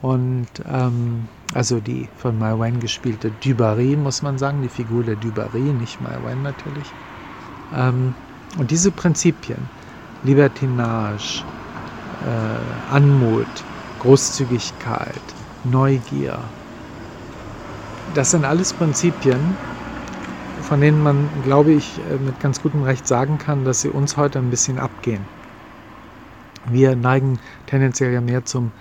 Und 0.02 0.48
ähm, 0.70 1.28
also 1.54 1.80
die 1.80 2.08
von 2.16 2.38
Mai 2.38 2.52
Wen 2.58 2.80
gespielte 2.80 3.30
Dubarry, 3.30 3.96
muss 3.96 4.22
man 4.22 4.38
sagen, 4.38 4.62
die 4.62 4.68
Figur 4.68 5.04
der 5.04 5.16
Dubarry, 5.16 5.72
nicht 5.72 6.00
Mai 6.00 6.18
Wen 6.22 6.42
natürlich. 6.42 6.94
Ähm, 7.74 8.14
und 8.58 8.70
diese 8.70 8.90
Prinzipien, 8.90 9.68
Libertinage, 10.22 11.44
äh, 12.24 12.94
Anmut, 12.94 13.46
Großzügigkeit, 14.00 15.20
Neugier, 15.64 16.38
das 18.14 18.30
sind 18.30 18.44
alles 18.44 18.72
Prinzipien, 18.72 19.56
von 20.62 20.80
denen 20.80 21.02
man, 21.02 21.28
glaube 21.44 21.72
ich, 21.72 21.98
äh, 21.98 22.16
mit 22.16 22.40
ganz 22.40 22.62
gutem 22.62 22.82
Recht 22.82 23.06
sagen 23.06 23.38
kann, 23.38 23.64
dass 23.64 23.82
sie 23.82 23.90
uns 23.90 24.16
heute 24.16 24.38
ein 24.38 24.50
bisschen 24.50 24.78
abgehen. 24.78 25.24
Wir 26.68 26.96
neigen 26.96 27.38
tendenziell 27.66 28.12
ja 28.12 28.20
mehr 28.20 28.44
zum 28.44 28.72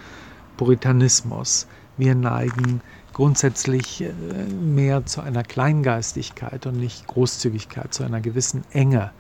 Puritanismus. 0.58 1.68
Wir 1.98 2.16
neigen 2.16 2.82
grundsätzlich 3.14 4.02
äh, 4.02 4.12
mehr 4.54 5.06
zu 5.06 5.22
einer 5.22 5.44
Kleingeistigkeit 5.44 6.66
und 6.66 6.80
nicht 6.80 7.06
Großzügigkeit, 7.08 7.94
zu 7.94 8.04
einer 8.04 8.22
gewissen 8.22 8.64
Enge 8.72 9.12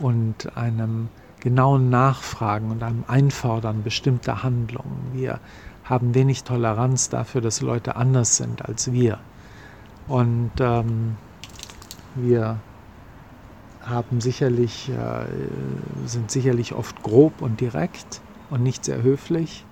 und 0.00 0.56
einem 0.56 1.08
genauen 1.40 1.90
Nachfragen 1.90 2.70
und 2.70 2.82
einem 2.82 3.04
Einfordern 3.06 3.82
bestimmter 3.82 4.42
Handlungen. 4.42 5.10
Wir 5.12 5.40
haben 5.84 6.14
wenig 6.14 6.44
Toleranz 6.44 7.10
dafür, 7.10 7.40
dass 7.40 7.60
Leute 7.60 7.96
anders 7.96 8.36
sind 8.36 8.64
als 8.64 8.92
wir. 8.92 9.18
Und 10.08 10.52
ähm, 10.60 11.16
wir 12.14 12.58
haben 13.82 14.20
sicherlich, 14.20 14.90
äh, 14.90 15.26
sind 16.06 16.30
sicherlich 16.30 16.72
oft 16.74 17.02
grob 17.02 17.42
und 17.42 17.60
direkt 17.60 18.22
und 18.50 18.62
nicht 18.62 18.84
sehr 18.84 19.02
höflich. 19.02 19.66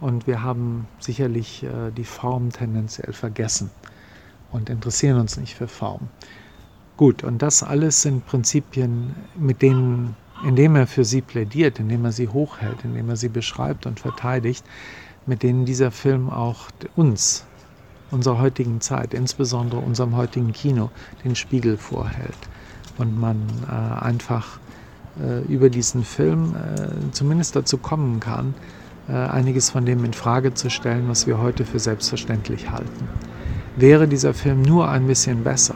Und 0.00 0.26
wir 0.26 0.42
haben 0.42 0.88
sicherlich 0.98 1.62
äh, 1.62 1.90
die 1.96 2.04
Form 2.04 2.50
tendenziell 2.50 3.12
vergessen 3.12 3.70
und 4.50 4.68
interessieren 4.68 5.20
uns 5.20 5.36
nicht 5.36 5.54
für 5.54 5.68
Form. 5.68 6.08
Gut, 6.96 7.24
und 7.24 7.42
das 7.42 7.62
alles 7.62 8.00
sind 8.00 8.24
Prinzipien, 8.26 9.14
mit 9.36 9.60
denen, 9.60 10.16
indem 10.46 10.76
er 10.76 10.86
für 10.86 11.04
sie 11.04 11.20
plädiert, 11.20 11.78
indem 11.78 12.06
er 12.06 12.12
sie 12.12 12.28
hochhält, 12.28 12.84
indem 12.84 13.10
er 13.10 13.16
sie 13.16 13.28
beschreibt 13.28 13.84
und 13.84 14.00
verteidigt, 14.00 14.64
mit 15.26 15.42
denen 15.42 15.66
dieser 15.66 15.90
Film 15.90 16.30
auch 16.30 16.68
uns, 16.94 17.44
unserer 18.10 18.38
heutigen 18.38 18.80
Zeit, 18.80 19.12
insbesondere 19.12 19.80
unserem 19.80 20.16
heutigen 20.16 20.52
Kino, 20.52 20.90
den 21.22 21.34
Spiegel 21.36 21.76
vorhält. 21.76 22.38
Und 22.96 23.18
man 23.20 23.42
äh, 23.68 23.72
einfach 24.02 24.58
äh, 25.20 25.42
über 25.52 25.68
diesen 25.68 26.02
Film 26.02 26.54
äh, 26.54 27.10
zumindest 27.12 27.56
dazu 27.56 27.76
kommen 27.76 28.20
kann, 28.20 28.54
äh, 29.08 29.12
einiges 29.12 29.68
von 29.68 29.84
dem 29.84 30.02
in 30.02 30.14
Frage 30.14 30.54
zu 30.54 30.70
stellen, 30.70 31.08
was 31.08 31.26
wir 31.26 31.38
heute 31.38 31.66
für 31.66 31.78
selbstverständlich 31.78 32.70
halten. 32.70 33.08
Wäre 33.76 34.08
dieser 34.08 34.32
Film 34.32 34.62
nur 34.62 34.88
ein 34.88 35.06
bisschen 35.06 35.44
besser, 35.44 35.74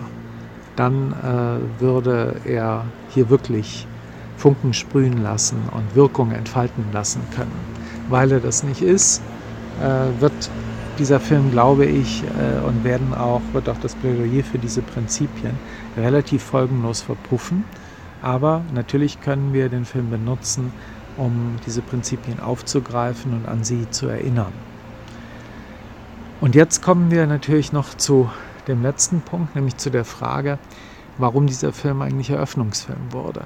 dann 0.80 1.12
äh, 1.12 1.80
würde 1.80 2.36
er 2.46 2.86
hier 3.10 3.28
wirklich 3.28 3.86
Funken 4.38 4.72
sprühen 4.72 5.22
lassen 5.22 5.58
und 5.72 5.94
Wirkung 5.94 6.32
entfalten 6.32 6.86
lassen 6.90 7.20
können. 7.36 7.52
Weil 8.08 8.32
er 8.32 8.40
das 8.40 8.62
nicht 8.62 8.80
ist, 8.80 9.20
äh, 9.82 10.22
wird 10.22 10.32
dieser 10.98 11.20
Film, 11.20 11.50
glaube 11.50 11.84
ich, 11.84 12.22
äh, 12.22 12.66
und 12.66 12.82
werden 12.82 13.12
auch, 13.12 13.42
wird 13.52 13.68
auch 13.68 13.76
das 13.76 13.94
Plädoyer 13.94 14.42
für 14.42 14.58
diese 14.58 14.80
Prinzipien 14.80 15.52
relativ 15.98 16.42
folgenlos 16.42 17.02
verpuffen. 17.02 17.64
Aber 18.22 18.62
natürlich 18.72 19.20
können 19.20 19.52
wir 19.52 19.68
den 19.68 19.84
Film 19.84 20.08
benutzen, 20.08 20.72
um 21.18 21.56
diese 21.66 21.82
Prinzipien 21.82 22.40
aufzugreifen 22.40 23.34
und 23.34 23.46
an 23.46 23.64
sie 23.64 23.90
zu 23.90 24.06
erinnern. 24.06 24.52
Und 26.40 26.54
jetzt 26.54 26.80
kommen 26.80 27.10
wir 27.10 27.26
natürlich 27.26 27.70
noch 27.70 27.92
zu 27.92 28.30
dem 28.70 28.82
letzten 28.82 29.20
Punkt, 29.20 29.54
nämlich 29.54 29.76
zu 29.76 29.90
der 29.90 30.04
Frage, 30.04 30.58
warum 31.18 31.46
dieser 31.46 31.72
Film 31.72 32.02
eigentlich 32.02 32.30
Eröffnungsfilm 32.30 33.12
wurde. 33.12 33.44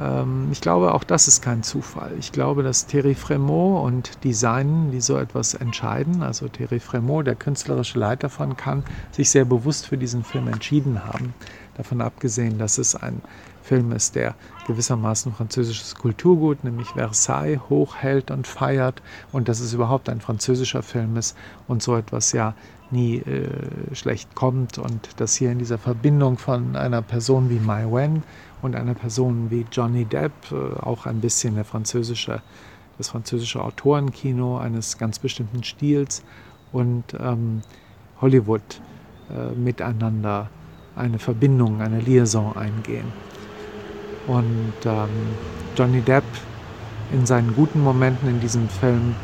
Ähm, 0.00 0.48
ich 0.50 0.60
glaube, 0.60 0.94
auch 0.94 1.04
das 1.04 1.28
ist 1.28 1.42
kein 1.42 1.62
Zufall. 1.62 2.12
Ich 2.18 2.32
glaube, 2.32 2.62
dass 2.62 2.86
Thierry 2.86 3.14
Fremont 3.14 3.84
und 3.84 4.24
die 4.24 4.32
Seinen, 4.32 4.90
die 4.90 5.00
so 5.00 5.16
etwas 5.16 5.54
entscheiden, 5.54 6.22
also 6.22 6.48
Thierry 6.48 6.80
Fremont, 6.80 7.26
der 7.26 7.34
künstlerische 7.34 7.98
Leiter 7.98 8.28
von 8.30 8.56
Cannes, 8.56 8.84
sich 9.12 9.30
sehr 9.30 9.44
bewusst 9.44 9.86
für 9.86 9.98
diesen 9.98 10.24
Film 10.24 10.48
entschieden 10.48 11.04
haben. 11.04 11.34
Davon 11.76 12.00
abgesehen, 12.00 12.58
dass 12.58 12.78
es 12.78 12.94
ein 12.94 13.20
Film 13.62 13.92
ist, 13.92 14.16
der 14.16 14.34
gewissermaßen 14.66 15.32
französisches 15.32 15.94
Kulturgut, 15.94 16.64
nämlich 16.64 16.88
Versailles, 16.88 17.60
hochhält 17.68 18.30
und 18.30 18.46
feiert 18.46 19.02
und 19.32 19.48
dass 19.48 19.60
es 19.60 19.74
überhaupt 19.74 20.08
ein 20.08 20.20
französischer 20.20 20.82
Film 20.82 21.16
ist 21.16 21.36
und 21.68 21.82
so 21.82 21.96
etwas 21.96 22.32
ja 22.32 22.54
nie 22.92 23.18
äh, 23.18 23.94
schlecht 23.94 24.34
kommt 24.34 24.78
und 24.78 25.20
dass 25.20 25.34
hier 25.34 25.52
in 25.52 25.58
dieser 25.58 25.78
Verbindung 25.78 26.38
von 26.38 26.76
einer 26.76 27.02
Person 27.02 27.50
wie 27.50 27.58
Mai 27.58 27.84
Wen 27.84 28.22
und 28.62 28.76
einer 28.76 28.94
Person 28.94 29.50
wie 29.50 29.66
Johnny 29.70 30.04
Depp 30.04 30.32
äh, 30.52 30.80
auch 30.80 31.06
ein 31.06 31.20
bisschen 31.20 31.54
der 31.54 31.64
französische, 31.64 32.42
das 32.98 33.08
französische 33.08 33.62
Autorenkino 33.62 34.58
eines 34.58 34.98
ganz 34.98 35.18
bestimmten 35.18 35.62
Stils 35.64 36.22
und 36.72 37.04
ähm, 37.18 37.62
Hollywood 38.20 38.80
äh, 39.30 39.54
miteinander 39.54 40.50
eine 40.96 41.18
Verbindung, 41.18 41.80
eine 41.80 42.00
Liaison 42.00 42.56
eingehen. 42.56 43.06
Und 44.26 44.74
ähm, 44.84 45.08
Johnny 45.76 46.00
Depp 46.02 46.24
in 47.12 47.26
seinen 47.26 47.54
guten 47.54 47.80
Momenten 47.80 48.28
in 48.28 48.40
diesem 48.40 48.68
Film 48.68 49.14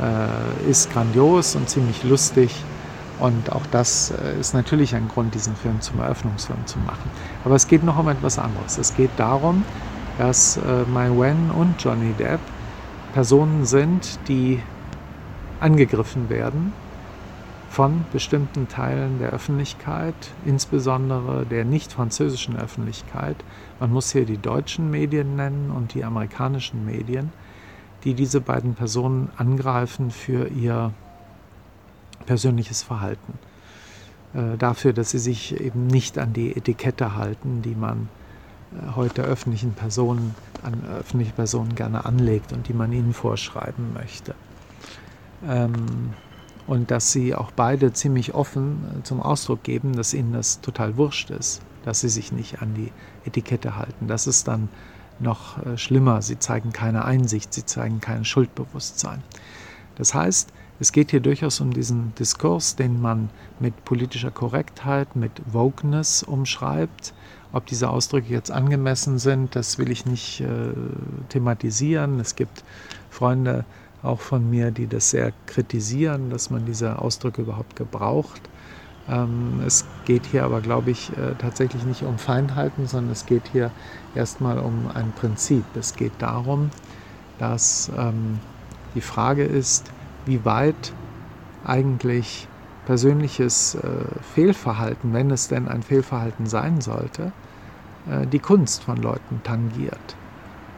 äh, 0.00 0.70
ist 0.70 0.92
grandios 0.92 1.56
und 1.56 1.68
ziemlich 1.68 2.04
lustig 2.04 2.52
und 3.22 3.52
auch 3.52 3.64
das 3.70 4.10
äh, 4.10 4.40
ist 4.40 4.52
natürlich 4.52 4.96
ein 4.96 5.06
Grund, 5.06 5.32
diesen 5.34 5.54
Film 5.54 5.80
zum 5.80 6.00
Eröffnungsfilm 6.00 6.66
zu 6.66 6.80
machen. 6.80 7.08
Aber 7.44 7.54
es 7.54 7.68
geht 7.68 7.84
noch 7.84 7.96
um 7.96 8.08
etwas 8.08 8.36
anderes. 8.36 8.78
Es 8.78 8.96
geht 8.96 9.10
darum, 9.16 9.64
dass 10.18 10.56
äh, 10.56 10.82
Mai 10.92 11.08
Wen 11.10 11.52
und 11.52 11.80
Johnny 11.80 12.12
Depp 12.14 12.40
Personen 13.12 13.64
sind, 13.64 14.18
die 14.26 14.60
angegriffen 15.60 16.30
werden 16.30 16.72
von 17.70 18.04
bestimmten 18.12 18.66
Teilen 18.66 19.20
der 19.20 19.30
Öffentlichkeit, 19.30 20.14
insbesondere 20.44 21.46
der 21.46 21.64
nicht 21.64 21.92
französischen 21.92 22.56
Öffentlichkeit. 22.56 23.36
Man 23.78 23.92
muss 23.92 24.10
hier 24.10 24.26
die 24.26 24.38
deutschen 24.38 24.90
Medien 24.90 25.36
nennen 25.36 25.70
und 25.70 25.94
die 25.94 26.02
amerikanischen 26.02 26.84
Medien, 26.84 27.32
die 28.02 28.14
diese 28.14 28.40
beiden 28.40 28.74
Personen 28.74 29.30
angreifen 29.36 30.10
für 30.10 30.48
ihr 30.48 30.92
persönliches 32.22 32.82
Verhalten. 32.82 33.34
Äh, 34.34 34.56
dafür, 34.56 34.92
dass 34.92 35.10
sie 35.10 35.18
sich 35.18 35.60
eben 35.60 35.86
nicht 35.86 36.18
an 36.18 36.32
die 36.32 36.56
Etikette 36.56 37.16
halten, 37.16 37.60
die 37.62 37.74
man 37.74 38.08
äh, 38.72 38.96
heute 38.96 39.22
öffentlichen 39.22 39.72
Personen, 39.72 40.34
an 40.62 40.82
öffentliche 40.98 41.32
Personen 41.32 41.74
gerne 41.74 42.06
anlegt 42.06 42.52
und 42.52 42.68
die 42.68 42.72
man 42.72 42.92
ihnen 42.92 43.12
vorschreiben 43.12 43.92
möchte. 43.92 44.34
Ähm, 45.46 46.14
und 46.66 46.90
dass 46.90 47.12
sie 47.12 47.34
auch 47.34 47.50
beide 47.50 47.92
ziemlich 47.92 48.34
offen 48.34 48.84
äh, 49.00 49.02
zum 49.02 49.20
Ausdruck 49.20 49.64
geben, 49.64 49.94
dass 49.94 50.14
ihnen 50.14 50.32
das 50.32 50.60
total 50.62 50.96
wurscht 50.96 51.30
ist, 51.30 51.60
dass 51.84 52.00
sie 52.00 52.08
sich 52.08 52.32
nicht 52.32 52.62
an 52.62 52.74
die 52.74 52.90
Etikette 53.26 53.76
halten. 53.76 54.06
Das 54.06 54.26
ist 54.26 54.48
dann 54.48 54.68
noch 55.18 55.58
schlimmer. 55.76 56.22
Sie 56.22 56.38
zeigen 56.38 56.72
keine 56.72 57.04
Einsicht, 57.04 57.52
sie 57.52 57.64
zeigen 57.64 58.00
kein 58.00 58.24
Schuldbewusstsein. 58.24 59.22
Das 59.96 60.14
heißt, 60.14 60.52
es 60.82 60.90
geht 60.90 61.12
hier 61.12 61.20
durchaus 61.20 61.60
um 61.60 61.72
diesen 61.72 62.12
Diskurs, 62.16 62.74
den 62.74 63.00
man 63.00 63.30
mit 63.60 63.84
politischer 63.84 64.32
Korrektheit, 64.32 65.14
mit 65.14 65.30
Wokeness 65.46 66.24
umschreibt. 66.24 67.14
Ob 67.52 67.66
diese 67.66 67.88
Ausdrücke 67.88 68.32
jetzt 68.32 68.50
angemessen 68.50 69.20
sind, 69.20 69.54
das 69.54 69.78
will 69.78 69.92
ich 69.92 70.06
nicht 70.06 70.40
äh, 70.40 70.46
thematisieren. 71.28 72.18
Es 72.18 72.34
gibt 72.34 72.64
Freunde 73.10 73.64
auch 74.02 74.18
von 74.18 74.50
mir, 74.50 74.72
die 74.72 74.88
das 74.88 75.10
sehr 75.10 75.32
kritisieren, 75.46 76.30
dass 76.30 76.50
man 76.50 76.66
diese 76.66 76.98
Ausdrücke 76.98 77.42
überhaupt 77.42 77.76
gebraucht. 77.76 78.42
Ähm, 79.08 79.60
es 79.64 79.84
geht 80.04 80.26
hier 80.26 80.42
aber, 80.42 80.62
glaube 80.62 80.90
ich, 80.90 81.10
äh, 81.10 81.36
tatsächlich 81.38 81.84
nicht 81.84 82.02
um 82.02 82.18
Feindhalten, 82.18 82.88
sondern 82.88 83.12
es 83.12 83.24
geht 83.24 83.44
hier 83.52 83.70
erstmal 84.16 84.58
um 84.58 84.90
ein 84.92 85.12
Prinzip. 85.12 85.64
Es 85.76 85.94
geht 85.94 86.14
darum, 86.18 86.70
dass 87.38 87.88
ähm, 87.96 88.40
die 88.96 89.00
Frage 89.00 89.44
ist, 89.44 89.92
wie 90.26 90.44
weit 90.44 90.92
eigentlich 91.64 92.48
persönliches 92.86 93.76
äh, 93.76 93.80
Fehlverhalten, 94.34 95.12
wenn 95.12 95.30
es 95.30 95.48
denn 95.48 95.68
ein 95.68 95.82
Fehlverhalten 95.82 96.46
sein 96.46 96.80
sollte, 96.80 97.32
äh, 98.10 98.26
die 98.26 98.38
Kunst 98.38 98.82
von 98.84 98.96
Leuten 98.96 99.40
tangiert. 99.44 100.16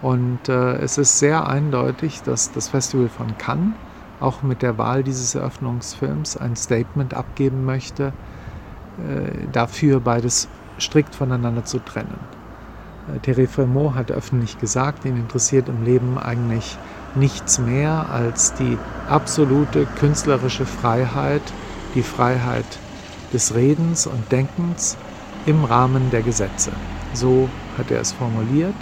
Und 0.03 0.49
äh, 0.49 0.75
es 0.77 0.99
ist 0.99 1.19
sehr 1.19 1.49
eindeutig, 1.49 2.23
dass 2.23 2.53
das 2.53 2.69
Festival 2.69 3.09
von 3.09 3.39
Cannes 3.39 3.73
auch 4.21 4.43
mit 4.43 4.63
der 4.63 4.79
Wahl 4.79 5.03
dieses 5.03 5.35
Eröffnungsfilms 5.35 6.37
ein 6.37 6.57
Statement 6.57 7.15
abgeben 7.15 7.65
möchte, 7.65 8.13
dafür 9.53 9.99
beides 9.99 10.49
strikt 10.79 11.17
voneinander 11.17 11.65
zu 11.65 11.81
trennen. 11.81 12.17
Thierry 13.23 13.49
Fremont 13.49 13.97
hat 13.97 14.13
öffentlich 14.13 14.59
gesagt, 14.61 15.05
ihn 15.05 15.17
interessiert 15.17 15.69
im 15.69 15.85
Leben 15.85 16.17
eigentlich 16.17 16.79
nichts 17.17 17.59
mehr 17.59 18.09
als 18.11 18.55
die 18.55 18.79
absolute 19.09 19.87
künstlerische 19.99 20.67
Freiheit, 20.67 21.43
die 21.95 22.03
Freiheit 22.03 22.65
des 23.33 23.55
Redens 23.55 24.07
und 24.07 24.33
Denkens 24.33 24.97
im 25.47 25.65
Rahmen 25.65 26.11
der 26.11 26.23
Gesetze. 26.23 26.73
So 27.13 27.49
hat 27.79 27.91
er 27.91 28.01
es 28.01 28.13
formuliert. 28.13 28.75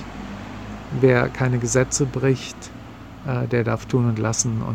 Wer 1.01 1.29
keine 1.29 1.59
Gesetze 1.59 2.07
bricht, 2.07 2.57
äh, 3.27 3.47
der 3.49 3.65
darf 3.65 3.87
tun 3.87 4.09
und 4.09 4.19
lassen 4.19 4.63
und 4.63 4.71